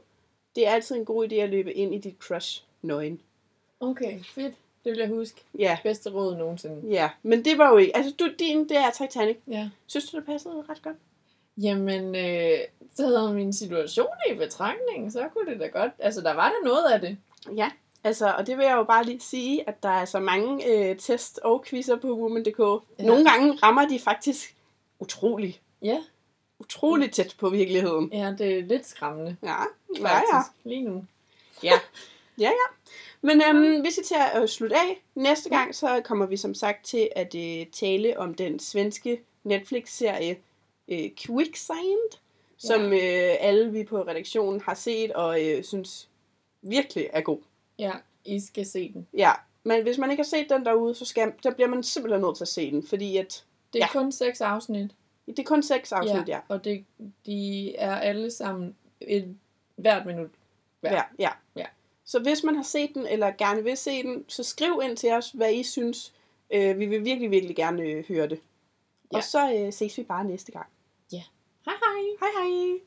Det 0.55 0.67
er 0.67 0.71
altid 0.71 0.95
en 0.95 1.05
god 1.05 1.27
idé 1.31 1.35
at 1.35 1.49
løbe 1.49 1.73
ind 1.73 1.95
i 1.95 1.97
dit 1.97 2.15
crush 2.19 2.63
nøgen. 2.81 3.21
Okay, 3.79 4.19
fedt. 4.23 4.53
Det 4.83 4.91
vil 4.91 4.99
jeg 4.99 5.07
huske. 5.09 5.41
Ja, 5.59 5.77
Bedste 5.83 6.09
råd 6.11 6.37
nogensinde. 6.37 6.81
ja. 6.89 7.09
Men 7.23 7.45
det 7.45 7.57
var 7.57 7.71
jo 7.71 7.77
ikke... 7.77 7.97
Altså, 7.97 8.13
du, 8.19 8.29
din, 8.39 8.69
det 8.69 8.77
er 8.77 8.89
Titanic. 8.91 9.37
Ja. 9.47 9.69
Synes 9.87 10.09
du, 10.11 10.17
det 10.17 10.25
passede 10.25 10.63
ret 10.69 10.81
godt? 10.81 10.95
Jamen, 11.61 12.15
øh, 12.15 12.59
taget 12.97 13.35
min 13.35 13.53
situation 13.53 14.07
i 14.31 14.33
betragtning, 14.33 15.11
så 15.11 15.27
kunne 15.33 15.51
det 15.51 15.59
da 15.59 15.67
godt. 15.67 15.91
Altså, 15.99 16.21
der 16.21 16.33
var 16.33 16.49
da 16.49 16.55
noget 16.69 16.83
af 16.93 17.01
det. 17.01 17.17
Ja, 17.55 17.71
altså, 18.03 18.33
og 18.37 18.47
det 18.47 18.57
vil 18.57 18.65
jeg 18.65 18.75
jo 18.75 18.83
bare 18.83 19.03
lige 19.03 19.19
sige, 19.19 19.69
at 19.69 19.83
der 19.83 19.89
er 19.89 20.05
så 20.05 20.19
mange 20.19 20.65
øh, 20.67 20.97
test 20.97 21.39
og 21.43 21.65
quizzer 21.67 21.95
på 21.95 22.07
woman.dk. 22.07 22.59
Ja. 22.99 23.05
Nogle 23.05 23.29
gange 23.29 23.53
rammer 23.63 23.87
de 23.87 23.99
faktisk 23.99 24.55
utrolig, 24.99 25.61
Ja. 25.81 25.97
utrolig 26.59 27.11
tæt 27.11 27.35
på 27.39 27.49
virkeligheden. 27.49 28.09
Ja, 28.13 28.33
det 28.37 28.59
er 28.59 28.63
lidt 28.63 28.87
skræmmende. 28.87 29.35
Ja, 29.43 29.47
ja, 29.99 30.03
Faktisk. 30.03 30.33
ja. 30.33 30.69
Lige 30.69 30.81
nu. 30.81 31.05
ja. 31.63 31.73
ja, 32.39 32.49
ja. 32.49 32.75
Men 33.21 33.41
øhm, 33.49 33.83
vi 33.83 33.91
skal 33.91 34.03
til 34.03 34.15
at 34.33 34.41
øh, 34.41 34.47
slutte 34.47 34.75
af. 34.75 35.01
Næste 35.15 35.49
gang, 35.49 35.75
så 35.75 36.01
kommer 36.03 36.25
vi 36.25 36.37
som 36.37 36.53
sagt 36.53 36.85
til 36.85 37.09
at 37.15 37.35
øh, 37.35 37.65
tale 37.71 38.19
om 38.19 38.33
den 38.33 38.59
svenske 38.59 39.21
Netflix-serie 39.43 40.37
øh, 40.87 41.09
Quicksand, 41.19 42.19
som 42.57 42.81
øh, 42.93 43.35
alle 43.39 43.71
vi 43.71 43.83
på 43.83 44.01
redaktionen 44.01 44.61
har 44.61 44.73
set 44.73 45.11
og 45.13 45.45
øh, 45.45 45.63
synes 45.63 46.09
virkelig 46.61 47.09
er 47.13 47.21
god. 47.21 47.39
Ja, 47.79 47.91
I 48.25 48.39
skal 48.39 48.65
se 48.65 48.93
den. 48.93 49.07
Ja, 49.13 49.31
men 49.63 49.83
hvis 49.83 49.97
man 49.97 50.11
ikke 50.11 50.23
har 50.23 50.27
set 50.27 50.49
den 50.49 50.65
derude, 50.65 50.95
så, 50.95 51.05
skal, 51.05 51.33
så 51.41 51.51
bliver 51.51 51.67
man 51.67 51.83
simpelthen 51.83 52.21
nødt 52.21 52.37
til 52.37 52.43
at 52.43 52.47
se 52.47 52.71
den, 52.71 52.87
fordi 52.87 53.17
at 53.17 53.43
Det 53.73 53.79
er 53.79 53.85
Ja. 53.85 53.99
ja. 53.99 53.99
kun 54.01 54.11
seks 54.11 54.41
afsnit. 54.41 54.91
det 55.27 55.39
er 55.39 55.43
kun 55.43 55.63
seks 55.63 55.91
afsnit, 55.91 56.27
ja. 56.27 56.39
Og 56.47 56.63
det, 56.63 56.85
de 57.25 57.75
er 57.75 57.95
alle 57.95 58.31
sammen 58.31 58.75
et, 59.01 59.35
hvert 59.75 60.05
minut. 60.05 60.29
Ja. 60.83 60.93
ja, 60.93 61.01
ja. 61.19 61.29
Ja. 61.55 61.65
Så 62.05 62.19
hvis 62.19 62.43
man 62.43 62.55
har 62.55 62.63
set 62.63 62.91
den, 62.93 63.05
eller 63.07 63.31
gerne 63.37 63.63
vil 63.63 63.77
se 63.77 64.03
den, 64.03 64.25
så 64.27 64.43
skriv 64.43 64.81
ind 64.83 64.97
til 64.97 65.11
os, 65.11 65.31
hvad 65.31 65.53
I 65.53 65.63
synes. 65.63 66.13
Øh, 66.53 66.79
vi 66.79 66.85
vil 66.85 67.05
virkelig, 67.05 67.31
virkelig 67.31 67.55
gerne 67.55 67.81
øh, 67.83 68.05
høre 68.07 68.27
det. 68.29 68.39
Ja. 69.11 69.17
Og 69.17 69.23
så 69.23 69.53
øh, 69.53 69.73
ses 69.73 69.97
vi 69.97 70.03
bare 70.03 70.23
næste 70.23 70.51
gang. 70.51 70.67
Hej 71.67 71.77
hej! 71.83 72.17
Hej 72.21 72.33
hej! 72.33 72.86